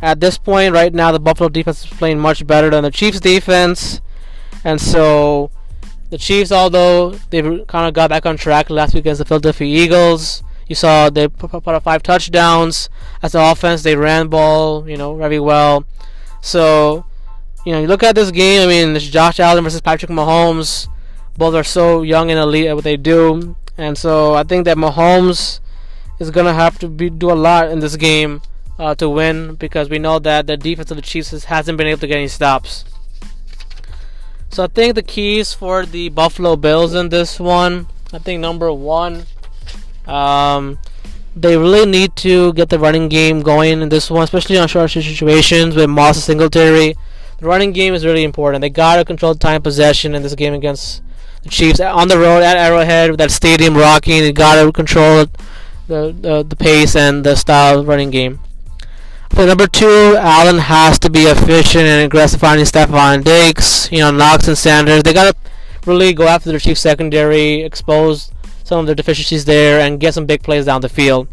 At 0.00 0.18
this 0.18 0.38
point, 0.38 0.74
right 0.74 0.92
now, 0.92 1.12
the 1.12 1.20
Buffalo 1.20 1.48
defense 1.48 1.84
is 1.84 1.90
playing 1.90 2.18
much 2.18 2.44
better 2.44 2.68
than 2.68 2.82
the 2.82 2.90
Chiefs 2.90 3.20
defense. 3.20 4.00
And 4.64 4.80
so, 4.80 5.52
the 6.10 6.18
Chiefs, 6.18 6.50
although 6.50 7.10
they 7.30 7.42
kind 7.42 7.86
of 7.86 7.94
got 7.94 8.10
back 8.10 8.26
on 8.26 8.36
track 8.36 8.70
last 8.70 8.92
week 8.92 9.02
against 9.02 9.20
the 9.20 9.24
Philadelphia 9.24 9.68
Eagles, 9.68 10.42
you 10.66 10.74
saw 10.74 11.08
they 11.10 11.28
put 11.28 11.54
up 11.54 11.84
five 11.84 12.02
touchdowns. 12.02 12.88
As 13.22 13.36
an 13.36 13.42
offense, 13.42 13.84
they 13.84 13.94
ran 13.94 14.26
ball, 14.26 14.88
you 14.88 14.96
know, 14.96 15.14
very 15.14 15.38
well. 15.38 15.84
So, 16.40 17.06
you 17.64 17.70
know, 17.70 17.80
you 17.80 17.86
look 17.86 18.02
at 18.02 18.16
this 18.16 18.32
game. 18.32 18.62
I 18.62 18.66
mean, 18.66 18.96
it's 18.96 19.06
Josh 19.06 19.38
Allen 19.38 19.62
versus 19.62 19.80
Patrick 19.80 20.10
Mahomes. 20.10 20.88
Both 21.38 21.54
are 21.54 21.62
so 21.62 22.02
young 22.02 22.32
and 22.32 22.40
elite 22.40 22.66
at 22.66 22.74
what 22.74 22.84
they 22.84 22.96
do, 22.96 23.56
and 23.78 23.96
so 23.96 24.34
I 24.34 24.42
think 24.42 24.66
that 24.66 24.76
Mahomes 24.76 25.60
is 26.18 26.30
gonna 26.30 26.54
have 26.54 26.78
to 26.78 26.88
be 26.88 27.10
do 27.10 27.30
a 27.30 27.34
lot 27.34 27.70
in 27.70 27.80
this 27.80 27.96
game 27.96 28.42
uh, 28.78 28.94
to 28.96 29.08
win 29.08 29.54
because 29.54 29.88
we 29.88 29.98
know 29.98 30.18
that 30.18 30.46
the 30.46 30.56
defense 30.56 30.90
of 30.90 30.96
the 30.96 31.02
Chiefs 31.02 31.44
hasn't 31.44 31.78
been 31.78 31.86
able 31.86 32.00
to 32.00 32.06
get 32.06 32.16
any 32.16 32.28
stops. 32.28 32.84
So 34.50 34.64
I 34.64 34.66
think 34.66 34.94
the 34.94 35.02
keys 35.02 35.54
for 35.54 35.86
the 35.86 36.10
Buffalo 36.10 36.56
Bills 36.56 36.94
in 36.94 37.08
this 37.08 37.40
one, 37.40 37.86
I 38.12 38.18
think 38.18 38.40
number 38.40 38.70
one, 38.72 39.24
um, 40.06 40.78
they 41.34 41.56
really 41.56 41.90
need 41.90 42.16
to 42.16 42.52
get 42.52 42.68
the 42.68 42.78
running 42.78 43.08
game 43.08 43.40
going 43.40 43.80
in 43.80 43.88
this 43.88 44.10
one, 44.10 44.24
especially 44.24 44.58
on 44.58 44.68
short 44.68 44.90
situations 44.90 45.74
with 45.74 45.88
Moss 45.88 46.16
and 46.16 46.24
Singletary. 46.24 46.94
The 47.38 47.46
running 47.46 47.72
game 47.72 47.94
is 47.94 48.04
really 48.04 48.24
important. 48.24 48.60
They 48.60 48.68
gotta 48.68 49.04
control 49.04 49.34
time 49.34 49.62
possession 49.62 50.14
in 50.14 50.22
this 50.22 50.34
game 50.34 50.52
against 50.52 51.02
the 51.42 51.48
Chiefs 51.48 51.80
on 51.80 52.08
the 52.08 52.18
road 52.18 52.42
at 52.42 52.56
Arrowhead 52.56 53.10
with 53.10 53.18
that 53.18 53.30
stadium 53.30 53.74
rocking. 53.76 54.20
They 54.20 54.32
gotta 54.32 54.70
control 54.70 55.26
the 55.88 56.14
the, 56.18 56.42
the 56.42 56.56
pace 56.56 56.96
and 56.96 57.24
the 57.24 57.36
style 57.36 57.80
of 57.80 57.88
running 57.88 58.10
game. 58.10 58.40
For 59.30 59.46
number 59.46 59.66
two, 59.66 60.16
Allen 60.18 60.58
has 60.58 60.98
to 61.00 61.10
be 61.10 61.20
efficient 61.20 61.84
and 61.84 62.04
aggressive 62.04 62.40
finding 62.40 62.66
Stefon 62.66 63.24
Diggs, 63.24 63.88
you 63.90 64.00
know, 64.00 64.10
Knox 64.10 64.46
and 64.46 64.58
Sanders. 64.58 65.02
They 65.02 65.14
gotta 65.14 65.34
really 65.86 66.12
go 66.12 66.28
after 66.28 66.50
their 66.50 66.58
chief 66.58 66.78
secondary, 66.78 67.62
expose 67.62 68.30
some 68.64 68.80
of 68.80 68.86
their 68.86 68.94
deficiencies 68.94 69.46
there, 69.46 69.80
and 69.80 69.98
get 69.98 70.14
some 70.14 70.26
big 70.26 70.42
plays 70.42 70.66
down 70.66 70.82
the 70.82 70.88
field. 70.88 71.28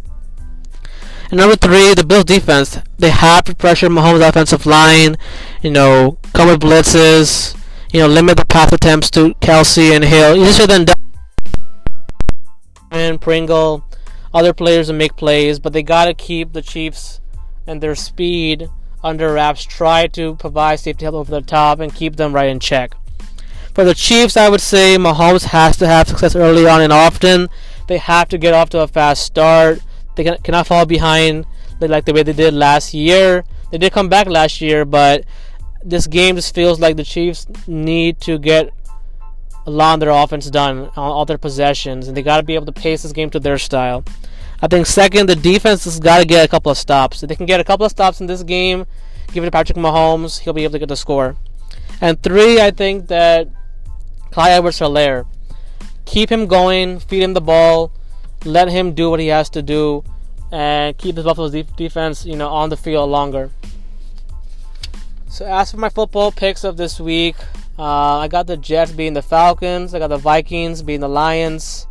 And 1.29 1.39
number 1.39 1.55
three, 1.55 1.93
the 1.93 2.05
Bills 2.05 2.25
defense. 2.25 2.79
They 2.97 3.11
have 3.11 3.43
to 3.45 3.55
pressure 3.55 3.89
Mahomes' 3.89 4.27
offensive 4.27 4.65
line, 4.65 5.15
you 5.61 5.69
know, 5.69 6.17
come 6.33 6.47
with 6.47 6.61
blitzes, 6.61 7.55
you 7.93 7.99
know, 7.99 8.07
limit 8.07 8.37
the 8.37 8.45
pass 8.45 8.71
attempts 8.71 9.11
to 9.11 9.33
Kelce 9.35 9.93
and 9.95 10.03
Hill. 10.03 10.35
Easier 10.35 10.65
than 10.65 10.85
and 12.91 13.21
Pringle, 13.21 13.83
other 14.33 14.53
players 14.53 14.87
to 14.87 14.93
make 14.93 15.15
plays, 15.15 15.59
but 15.59 15.73
they 15.73 15.83
gotta 15.83 16.13
keep 16.13 16.53
the 16.53 16.61
Chiefs 16.61 17.21
and 17.65 17.81
their 17.81 17.95
speed 17.95 18.69
under 19.03 19.33
wraps, 19.33 19.63
try 19.63 20.07
to 20.07 20.35
provide 20.35 20.79
safety 20.79 21.05
help 21.05 21.15
over 21.15 21.31
the 21.31 21.41
top 21.41 21.79
and 21.79 21.93
keep 21.93 22.15
them 22.15 22.33
right 22.33 22.49
in 22.49 22.59
check. 22.59 22.95
For 23.73 23.83
the 23.85 23.93
Chiefs, 23.93 24.35
I 24.35 24.49
would 24.49 24.61
say 24.61 24.97
Mahomes 24.97 25.45
has 25.45 25.77
to 25.77 25.87
have 25.87 26.07
success 26.07 26.35
early 26.35 26.67
on 26.67 26.81
and 26.81 26.91
often. 26.91 27.47
They 27.87 27.97
have 27.97 28.27
to 28.29 28.37
get 28.37 28.53
off 28.53 28.69
to 28.71 28.81
a 28.81 28.87
fast 28.87 29.23
start. 29.23 29.79
They 30.15 30.23
can, 30.23 30.37
cannot 30.43 30.67
fall 30.67 30.85
behind 30.85 31.45
like 31.79 32.05
the 32.05 32.13
way 32.13 32.23
they 32.23 32.33
did 32.33 32.53
last 32.53 32.93
year. 32.93 33.45
They 33.71 33.77
did 33.77 33.93
come 33.93 34.09
back 34.09 34.27
last 34.27 34.59
year, 34.59 34.83
but 34.83 35.23
this 35.83 36.07
game 36.07 36.35
just 36.35 36.53
feels 36.53 36.79
like 36.79 36.97
the 36.97 37.03
Chiefs 37.03 37.47
need 37.67 38.19
to 38.21 38.37
get 38.37 38.73
a 39.65 39.71
lot 39.71 39.95
of 39.95 39.99
their 39.99 40.09
offense 40.09 40.49
done 40.49 40.79
on 40.79 40.91
all 40.95 41.25
their 41.25 41.37
possessions, 41.37 42.07
and 42.07 42.15
they 42.15 42.23
got 42.23 42.37
to 42.37 42.43
be 42.43 42.55
able 42.55 42.65
to 42.65 42.71
pace 42.71 43.03
this 43.03 43.11
game 43.11 43.29
to 43.31 43.39
their 43.39 43.57
style. 43.57 44.03
I 44.61 44.67
think 44.67 44.87
second, 44.87 45.29
the 45.29 45.35
defense 45.35 45.85
has 45.85 45.99
got 45.99 46.19
to 46.19 46.25
get 46.25 46.45
a 46.45 46.47
couple 46.47 46.71
of 46.71 46.77
stops. 46.77 47.23
If 47.23 47.29
they 47.29 47.35
can 47.35 47.45
get 47.45 47.59
a 47.59 47.63
couple 47.63 47.85
of 47.85 47.91
stops 47.91 48.19
in 48.19 48.27
this 48.27 48.43
game, 48.43 48.85
give 49.31 49.43
it 49.43 49.47
to 49.47 49.51
Patrick 49.51 49.77
Mahomes, 49.77 50.39
he'll 50.39 50.53
be 50.53 50.63
able 50.63 50.73
to 50.73 50.79
get 50.79 50.89
the 50.89 50.97
score. 50.97 51.35
And 52.01 52.21
three, 52.21 52.59
I 52.59 52.71
think 52.71 53.07
that 53.07 53.47
Clyde 54.31 54.51
Edwards-Helaire, 54.51 55.25
keep 56.05 56.31
him 56.31 56.47
going, 56.47 56.99
feed 56.99 57.23
him 57.23 57.33
the 57.33 57.41
ball, 57.41 57.91
let 58.45 58.69
him 58.69 58.93
do 58.93 59.09
what 59.09 59.19
he 59.19 59.27
has 59.27 59.49
to 59.51 59.61
do, 59.61 60.03
and 60.51 60.97
keep 60.97 61.15
the 61.15 61.23
Buffalo's 61.23 61.51
defense, 61.75 62.25
you 62.25 62.35
know, 62.35 62.49
on 62.49 62.69
the 62.69 62.77
field 62.77 63.09
longer. 63.09 63.51
So 65.27 65.45
as 65.45 65.71
for 65.71 65.77
my 65.77 65.89
football 65.89 66.31
picks 66.31 66.63
of 66.63 66.75
this 66.77 66.99
week, 66.99 67.35
uh, 67.79 68.17
I 68.17 68.27
got 68.27 68.45
the 68.45 68.57
Jets 68.57 68.91
being 68.91 69.13
the 69.13 69.21
Falcons. 69.21 69.93
I 69.93 69.99
got 69.99 70.09
the 70.09 70.17
Vikings 70.17 70.83
being 70.83 70.99
the 70.99 71.07
Lions. 71.07 71.87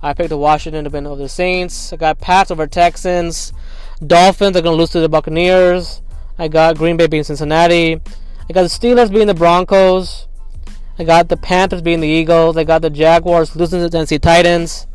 I 0.00 0.14
picked 0.14 0.28
the 0.28 0.38
Washington 0.38 0.84
to 0.84 0.90
win 0.90 1.04
over 1.04 1.20
the 1.20 1.28
Saints. 1.28 1.92
I 1.92 1.96
got 1.96 2.20
Pats 2.20 2.52
over 2.52 2.68
Texans. 2.68 3.52
Dolphins 4.06 4.56
are 4.56 4.62
going 4.62 4.74
to 4.74 4.78
lose 4.78 4.90
to 4.90 5.00
the 5.00 5.08
Buccaneers. 5.08 6.00
I 6.38 6.46
got 6.46 6.78
Green 6.78 6.96
Bay 6.96 7.08
being 7.08 7.24
Cincinnati. 7.24 7.94
I 8.48 8.52
got 8.52 8.62
the 8.62 8.68
Steelers 8.68 9.12
being 9.12 9.26
the 9.26 9.34
Broncos. 9.34 10.28
I 10.96 11.02
got 11.02 11.28
the 11.28 11.36
Panthers 11.36 11.82
being 11.82 11.98
the 11.98 12.08
Eagles. 12.08 12.56
I 12.56 12.62
got 12.62 12.82
the 12.82 12.90
Jaguars 12.90 13.56
losing 13.56 13.80
to 13.80 13.84
the 13.84 13.90
Tennessee 13.90 14.20
Titans. 14.20 14.86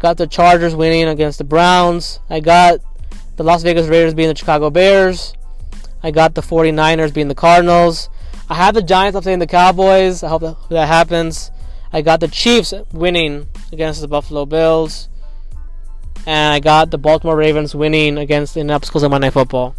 Got 0.00 0.18
the 0.18 0.26
Chargers 0.26 0.76
winning 0.76 1.08
against 1.08 1.38
the 1.38 1.44
Browns. 1.44 2.20
I 2.28 2.40
got 2.40 2.80
the 3.36 3.42
Las 3.42 3.62
Vegas 3.62 3.86
Raiders 3.86 4.12
being 4.12 4.28
the 4.28 4.36
Chicago 4.36 4.68
Bears. 4.68 5.32
I 6.02 6.10
got 6.10 6.34
the 6.34 6.42
49ers 6.42 7.14
being 7.14 7.28
the 7.28 7.34
Cardinals. 7.34 8.10
I 8.50 8.54
have 8.54 8.74
the 8.74 8.82
Giants 8.82 9.16
upsetting 9.16 9.40
the 9.40 9.46
Cowboys. 9.46 10.22
I 10.22 10.28
hope 10.28 10.42
that 10.70 10.86
happens. 10.88 11.50
I 11.92 12.00
got 12.02 12.20
the 12.20 12.28
Chiefs 12.28 12.72
winning 12.92 13.46
against 13.72 14.00
the 14.00 14.08
Buffalo 14.08 14.46
Bills. 14.46 15.08
And 16.26 16.54
I 16.54 16.60
got 16.60 16.90
the 16.90 16.98
Baltimore 16.98 17.36
Ravens 17.36 17.74
winning 17.74 18.16
against 18.18 18.54
the 18.54 18.60
Indianapolis 18.60 18.90
Colts 18.90 19.04
on 19.04 19.10
Monday 19.10 19.26
Night 19.26 19.34
Football. 19.34 19.74